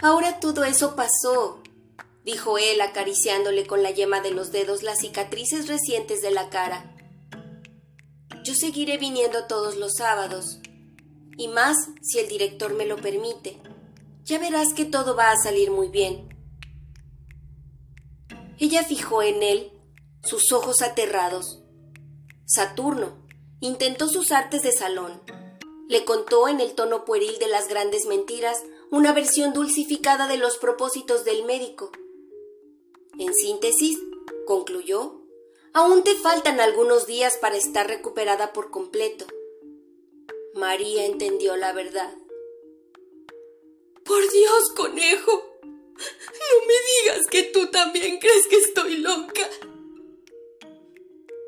Ahora 0.00 0.38
todo 0.38 0.64
eso 0.64 0.94
pasó, 0.94 1.60
dijo 2.24 2.56
él 2.56 2.80
acariciándole 2.80 3.66
con 3.66 3.82
la 3.82 3.90
yema 3.90 4.20
de 4.20 4.30
los 4.30 4.52
dedos 4.52 4.84
las 4.84 5.00
cicatrices 5.00 5.66
recientes 5.66 6.22
de 6.22 6.30
la 6.30 6.50
cara. 6.50 6.94
Yo 8.44 8.54
seguiré 8.54 8.96
viniendo 8.96 9.46
todos 9.46 9.76
los 9.76 9.94
sábados, 9.96 10.60
y 11.36 11.48
más 11.48 11.76
si 12.00 12.20
el 12.20 12.28
director 12.28 12.74
me 12.74 12.86
lo 12.86 12.96
permite. 12.96 13.60
Ya 14.24 14.38
verás 14.38 14.72
que 14.72 14.84
todo 14.84 15.16
va 15.16 15.30
a 15.30 15.36
salir 15.36 15.70
muy 15.72 15.88
bien. 15.88 16.28
Ella 18.58 18.84
fijó 18.84 19.22
en 19.22 19.42
él 19.42 19.72
sus 20.22 20.52
ojos 20.52 20.80
aterrados. 20.80 21.60
Saturno 22.44 23.18
intentó 23.60 24.08
sus 24.08 24.30
artes 24.30 24.62
de 24.62 24.72
salón. 24.72 25.20
Le 25.88 26.04
contó 26.04 26.46
en 26.46 26.60
el 26.60 26.74
tono 26.74 27.04
pueril 27.04 27.38
de 27.38 27.48
las 27.48 27.68
grandes 27.68 28.06
mentiras 28.06 28.58
una 28.90 29.12
versión 29.12 29.52
dulcificada 29.52 30.26
de 30.28 30.38
los 30.38 30.56
propósitos 30.56 31.24
del 31.24 31.44
médico. 31.44 31.90
En 33.18 33.34
síntesis, 33.34 33.98
concluyó, 34.46 35.20
aún 35.72 36.04
te 36.04 36.14
faltan 36.14 36.60
algunos 36.60 37.06
días 37.06 37.36
para 37.36 37.56
estar 37.56 37.86
recuperada 37.86 38.52
por 38.52 38.70
completo. 38.70 39.26
María 40.54 41.04
entendió 41.04 41.56
la 41.56 41.72
verdad. 41.72 42.12
Por 44.04 44.30
Dios, 44.30 44.70
conejo. 44.74 45.44
No 45.98 46.66
me 46.66 46.74
digas 47.12 47.26
que 47.26 47.42
tú 47.42 47.70
también 47.70 48.18
crees 48.18 48.46
que 48.48 48.56
estoy 48.56 48.98
loca. 48.98 49.48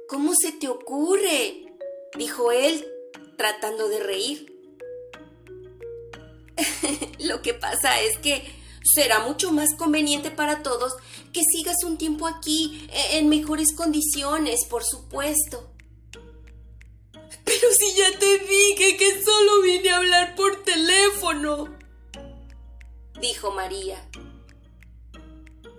¿Cómo 0.08 0.34
se 0.34 0.52
te 0.52 0.68
ocurre? 0.68 1.66
dijo 2.18 2.50
él, 2.50 2.84
tratando 3.38 3.88
de 3.88 4.00
reír. 4.00 4.49
Lo 7.18 7.42
que 7.42 7.54
pasa 7.54 8.00
es 8.00 8.18
que 8.18 8.60
será 8.82 9.20
mucho 9.20 9.52
más 9.52 9.74
conveniente 9.74 10.30
para 10.30 10.62
todos 10.62 10.94
que 11.32 11.42
sigas 11.44 11.84
un 11.84 11.98
tiempo 11.98 12.26
aquí 12.26 12.88
e-, 12.92 13.18
en 13.18 13.28
mejores 13.28 13.74
condiciones, 13.74 14.64
por 14.64 14.84
supuesto. 14.84 15.70
Pero 17.44 17.72
si 17.72 17.94
ya 17.96 18.18
te 18.18 18.38
dije 18.38 18.96
que 18.96 19.22
solo 19.24 19.62
vine 19.62 19.90
a 19.90 19.96
hablar 19.96 20.34
por 20.34 20.62
teléfono, 20.62 21.68
dijo 23.20 23.50
María. 23.52 24.08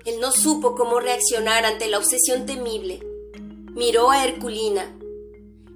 Él 0.06 0.20
no 0.20 0.32
supo 0.32 0.76
cómo 0.76 1.00
reaccionar 1.00 1.66
ante 1.66 1.88
la 1.88 2.00
obsesión 2.00 2.46
temible. 2.46 3.06
Miró 3.74 4.12
a 4.12 4.24
Herculina. 4.26 4.98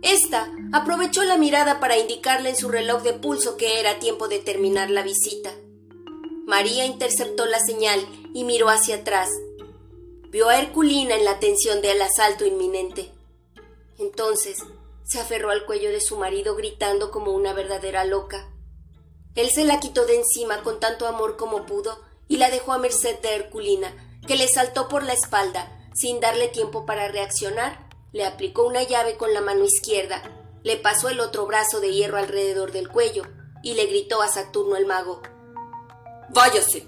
Esta 0.05 0.51
aprovechó 0.71 1.23
la 1.23 1.35
mirada 1.35 1.79
para 1.79 1.97
indicarle 1.97 2.51
en 2.51 2.55
su 2.55 2.69
reloj 2.69 3.01
de 3.01 3.13
pulso 3.13 3.57
que 3.57 3.79
era 3.79 3.97
tiempo 3.97 4.27
de 4.27 4.37
terminar 4.37 4.91
la 4.91 5.01
visita. 5.01 5.51
María 6.45 6.85
interceptó 6.85 7.47
la 7.47 7.59
señal 7.59 8.05
y 8.31 8.43
miró 8.43 8.69
hacia 8.69 8.97
atrás. 8.97 9.31
Vio 10.29 10.47
a 10.47 10.59
Herculina 10.59 11.15
en 11.15 11.25
la 11.25 11.39
tensión 11.39 11.81
del 11.81 11.99
asalto 12.03 12.45
inminente. 12.45 13.09
Entonces, 13.97 14.59
se 15.05 15.19
aferró 15.19 15.49
al 15.49 15.65
cuello 15.65 15.89
de 15.89 16.01
su 16.01 16.17
marido 16.17 16.55
gritando 16.55 17.09
como 17.09 17.31
una 17.31 17.53
verdadera 17.53 18.05
loca. 18.05 18.47
Él 19.33 19.49
se 19.49 19.65
la 19.65 19.79
quitó 19.79 20.05
de 20.05 20.17
encima 20.17 20.61
con 20.61 20.79
tanto 20.79 21.07
amor 21.07 21.35
como 21.35 21.65
pudo 21.65 21.99
y 22.27 22.37
la 22.37 22.51
dejó 22.51 22.73
a 22.73 22.77
merced 22.77 23.17
de 23.21 23.33
Herculina, 23.33 24.19
que 24.27 24.35
le 24.35 24.47
saltó 24.47 24.87
por 24.87 25.03
la 25.03 25.13
espalda, 25.13 25.89
sin 25.95 26.19
darle 26.19 26.47
tiempo 26.47 26.85
para 26.85 27.07
reaccionar, 27.07 27.84
le 28.15 28.25
aplicó 28.25 28.65
una 28.65 28.81
llave 28.81 29.17
con 29.17 29.33
la 29.33 29.41
mano 29.41 29.65
izquierda, 29.65 30.23
le 30.63 30.77
pasó 30.77 31.09
el 31.09 31.19
otro 31.19 31.45
brazo 31.47 31.81
de 31.81 31.91
hierro 31.91 32.17
alrededor 32.17 32.71
del 32.71 32.87
cuello 32.87 33.23
y 33.61 33.73
le 33.73 33.87
gritó 33.87 34.21
a 34.21 34.29
Saturno 34.29 34.77
el 34.77 34.85
mago 34.85 35.21
Váyase. 36.29 36.87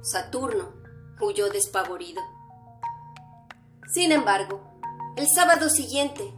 Saturno 0.00 0.72
huyó 1.20 1.48
despavorido. 1.48 2.22
Sin 3.92 4.12
embargo, 4.12 4.62
el 5.16 5.26
sábado 5.28 5.70
siguiente, 5.70 6.32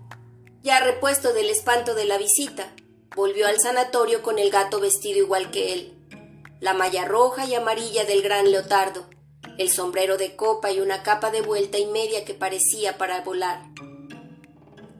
ya 0.62 0.80
repuesto 0.80 1.34
del 1.34 1.50
espanto 1.50 1.94
de 1.94 2.06
la 2.06 2.16
visita, 2.16 2.74
volvió 3.14 3.46
al 3.46 3.60
sanatorio 3.60 4.22
con 4.22 4.38
el 4.38 4.50
gato 4.50 4.80
vestido 4.80 5.18
igual 5.18 5.50
que 5.50 5.74
él, 5.74 6.06
la 6.58 6.72
malla 6.72 7.04
roja 7.04 7.44
y 7.44 7.54
amarilla 7.54 8.06
del 8.06 8.22
gran 8.22 8.50
leotardo, 8.50 9.04
el 9.58 9.70
sombrero 9.70 10.16
de 10.16 10.36
copa 10.36 10.70
y 10.72 10.80
una 10.80 11.02
capa 11.02 11.30
de 11.30 11.40
vuelta 11.40 11.78
y 11.78 11.86
media 11.86 12.24
que 12.24 12.34
parecía 12.34 12.98
para 12.98 13.20
volar. 13.22 13.62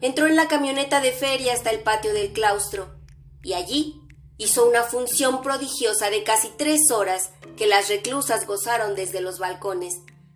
Entró 0.00 0.26
en 0.26 0.36
la 0.36 0.48
camioneta 0.48 1.00
de 1.00 1.12
feria 1.12 1.54
hasta 1.54 1.70
el 1.70 1.80
patio 1.80 2.12
del 2.12 2.32
claustro, 2.32 2.94
y 3.42 3.54
allí 3.54 4.00
hizo 4.38 4.66
una 4.66 4.82
función 4.82 5.42
prodigiosa 5.42 6.10
de 6.10 6.24
casi 6.24 6.50
tres 6.56 6.90
horas 6.90 7.30
que 7.56 7.66
las 7.66 7.88
reclusas 7.88 8.46
gozaron 8.46 8.94
desde 8.94 9.20
los 9.20 9.38
balcones, 9.38 9.94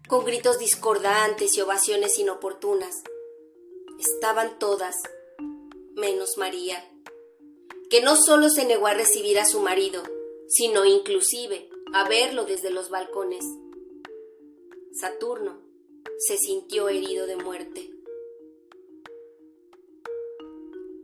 con 0.09 0.25
gritos 0.25 0.59
discordantes 0.59 1.57
y 1.57 1.61
ovaciones 1.61 2.19
inoportunas. 2.19 2.95
Estaban 3.99 4.59
todas, 4.59 4.97
menos 5.95 6.39
María, 6.39 6.83
que 7.91 8.01
no 8.01 8.17
solo 8.17 8.49
se 8.51 8.65
negó 8.65 8.87
a 8.87 8.95
recibir 8.95 9.39
a 9.39 9.45
su 9.45 9.61
marido, 9.61 10.03
sino 10.49 10.85
inclusive 10.85 11.69
a 11.93 12.09
verlo 12.09 12.45
desde 12.45 12.71
los 12.71 12.91
balcones. 12.91 13.45
Saturno 14.93 15.61
se 16.19 16.37
sintió 16.37 16.89
herido 16.89 17.27
de 17.27 17.37
muerte. 17.37 17.91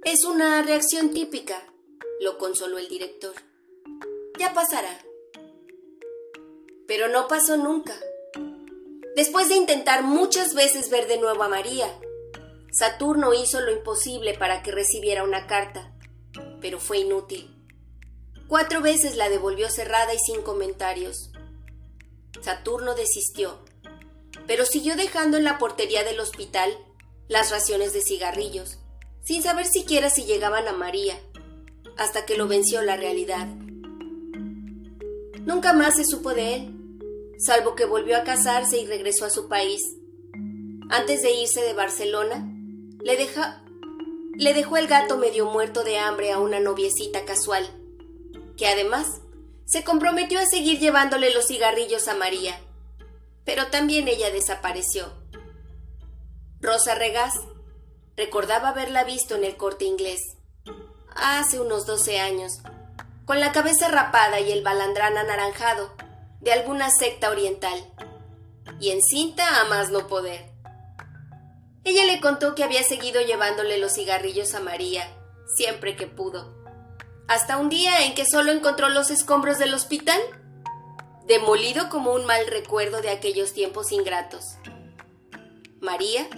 Es 0.04 0.24
una 0.24 0.62
reacción 0.62 1.12
típica, 1.12 1.72
lo 2.20 2.38
consoló 2.38 2.78
el 2.78 2.88
director. 2.88 3.34
Ya 4.38 4.52
pasará. 4.52 4.98
Pero 6.86 7.08
no 7.08 7.28
pasó 7.28 7.56
nunca. 7.56 7.94
Después 9.14 9.48
de 9.48 9.56
intentar 9.56 10.02
muchas 10.02 10.54
veces 10.54 10.90
ver 10.90 11.06
de 11.06 11.18
nuevo 11.18 11.42
a 11.42 11.48
María, 11.48 11.88
Saturno 12.72 13.32
hizo 13.32 13.60
lo 13.60 13.70
imposible 13.70 14.34
para 14.36 14.62
que 14.62 14.72
recibiera 14.72 15.22
una 15.22 15.46
carta, 15.46 15.94
pero 16.60 16.80
fue 16.80 16.98
inútil. 16.98 17.54
Cuatro 18.48 18.82
veces 18.82 19.16
la 19.16 19.28
devolvió 19.28 19.70
cerrada 19.70 20.12
y 20.12 20.18
sin 20.18 20.42
comentarios. 20.42 21.30
Saturno 22.42 22.94
desistió, 22.94 23.64
pero 24.46 24.66
siguió 24.66 24.96
dejando 24.96 25.36
en 25.36 25.44
la 25.44 25.58
portería 25.58 26.04
del 26.04 26.20
hospital 26.20 26.76
las 27.28 27.50
raciones 27.50 27.92
de 27.92 28.02
cigarrillos, 28.02 28.78
sin 29.22 29.42
saber 29.42 29.66
siquiera 29.66 30.10
si 30.10 30.24
llegaban 30.24 30.68
a 30.68 30.72
María, 30.72 31.18
hasta 31.96 32.26
que 32.26 32.36
lo 32.36 32.48
venció 32.48 32.82
la 32.82 32.96
realidad. 32.96 33.46
Nunca 35.44 35.72
más 35.72 35.96
se 35.96 36.04
supo 36.04 36.34
de 36.34 36.54
él 36.54 36.74
salvo 37.38 37.74
que 37.74 37.84
volvió 37.84 38.16
a 38.16 38.24
casarse 38.24 38.78
y 38.78 38.86
regresó 38.86 39.24
a 39.24 39.30
su 39.30 39.48
país. 39.48 39.82
Antes 40.90 41.22
de 41.22 41.32
irse 41.32 41.62
de 41.62 41.74
Barcelona, 41.74 42.48
le, 43.00 43.28
le 44.36 44.54
dejó 44.54 44.76
el 44.76 44.86
gato 44.86 45.18
medio 45.18 45.46
muerto 45.46 45.84
de 45.84 45.98
hambre 45.98 46.32
a 46.32 46.38
una 46.38 46.60
noviecita 46.60 47.24
casual, 47.24 47.68
que 48.56 48.66
además 48.66 49.20
se 49.66 49.84
comprometió 49.84 50.38
a 50.38 50.46
seguir 50.46 50.78
llevándole 50.78 51.32
los 51.32 51.46
cigarrillos 51.46 52.08
a 52.08 52.14
María, 52.14 52.58
pero 53.44 53.68
también 53.68 54.08
ella 54.08 54.30
desapareció. 54.30 55.12
Rosa 56.60 56.94
Regás 56.94 57.34
recordaba 58.16 58.70
haberla 58.70 59.04
visto 59.04 59.34
en 59.34 59.44
el 59.44 59.56
corte 59.56 59.84
inglés, 59.84 60.20
hace 61.14 61.60
unos 61.60 61.86
doce 61.86 62.20
años, 62.20 62.60
con 63.24 63.40
la 63.40 63.52
cabeza 63.52 63.88
rapada 63.88 64.40
y 64.40 64.52
el 64.52 64.62
balandrán 64.62 65.16
anaranjado, 65.16 65.94
de 66.40 66.52
alguna 66.52 66.90
secta 66.90 67.30
oriental, 67.30 67.92
y 68.80 68.90
encinta 68.90 69.60
a 69.60 69.64
más 69.64 69.90
no 69.90 70.06
poder. 70.06 70.50
Ella 71.84 72.04
le 72.04 72.20
contó 72.20 72.54
que 72.54 72.64
había 72.64 72.82
seguido 72.82 73.20
llevándole 73.20 73.78
los 73.78 73.94
cigarrillos 73.94 74.54
a 74.54 74.60
María, 74.60 75.06
siempre 75.54 75.96
que 75.96 76.06
pudo, 76.06 76.54
hasta 77.28 77.56
un 77.56 77.68
día 77.68 78.04
en 78.04 78.14
que 78.14 78.26
solo 78.26 78.52
encontró 78.52 78.88
los 78.88 79.10
escombros 79.10 79.58
del 79.58 79.74
hospital, 79.74 80.20
demolido 81.26 81.88
como 81.88 82.12
un 82.12 82.24
mal 82.26 82.46
recuerdo 82.46 83.00
de 83.00 83.10
aquellos 83.10 83.52
tiempos 83.52 83.92
ingratos. 83.92 84.56
María 85.80 86.28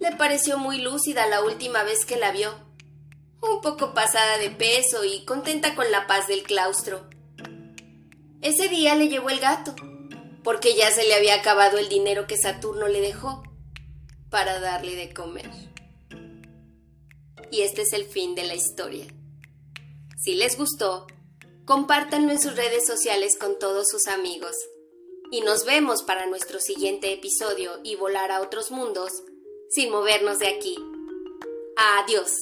le 0.00 0.12
pareció 0.16 0.58
muy 0.58 0.80
lúcida 0.80 1.26
la 1.26 1.42
última 1.42 1.82
vez 1.82 2.04
que 2.04 2.16
la 2.16 2.30
vio, 2.30 2.54
un 3.40 3.60
poco 3.60 3.94
pasada 3.94 4.38
de 4.38 4.50
peso 4.50 5.04
y 5.04 5.24
contenta 5.24 5.74
con 5.74 5.90
la 5.90 6.06
paz 6.06 6.28
del 6.28 6.42
claustro. 6.42 7.08
Ese 8.40 8.68
día 8.68 8.94
le 8.94 9.08
llevó 9.08 9.30
el 9.30 9.40
gato, 9.40 9.74
porque 10.44 10.74
ya 10.74 10.90
se 10.92 11.04
le 11.04 11.14
había 11.14 11.34
acabado 11.34 11.78
el 11.78 11.88
dinero 11.88 12.26
que 12.26 12.36
Saturno 12.36 12.88
le 12.88 13.00
dejó 13.00 13.42
para 14.30 14.60
darle 14.60 14.94
de 14.94 15.12
comer. 15.12 15.50
Y 17.50 17.62
este 17.62 17.82
es 17.82 17.92
el 17.92 18.04
fin 18.04 18.34
de 18.34 18.44
la 18.44 18.54
historia. 18.54 19.06
Si 20.16 20.34
les 20.34 20.56
gustó, 20.56 21.06
compártanlo 21.68 22.32
en 22.32 22.40
sus 22.40 22.56
redes 22.56 22.86
sociales 22.86 23.36
con 23.38 23.58
todos 23.58 23.88
sus 23.90 24.08
amigos. 24.08 24.56
Y 25.30 25.42
nos 25.42 25.66
vemos 25.66 26.02
para 26.02 26.24
nuestro 26.24 26.60
siguiente 26.60 27.12
episodio 27.12 27.72
y 27.84 27.94
volar 27.94 28.32
a 28.32 28.40
otros 28.40 28.70
mundos 28.70 29.12
sin 29.68 29.90
movernos 29.90 30.38
de 30.38 30.48
aquí. 30.48 30.76
Adiós. 31.76 32.32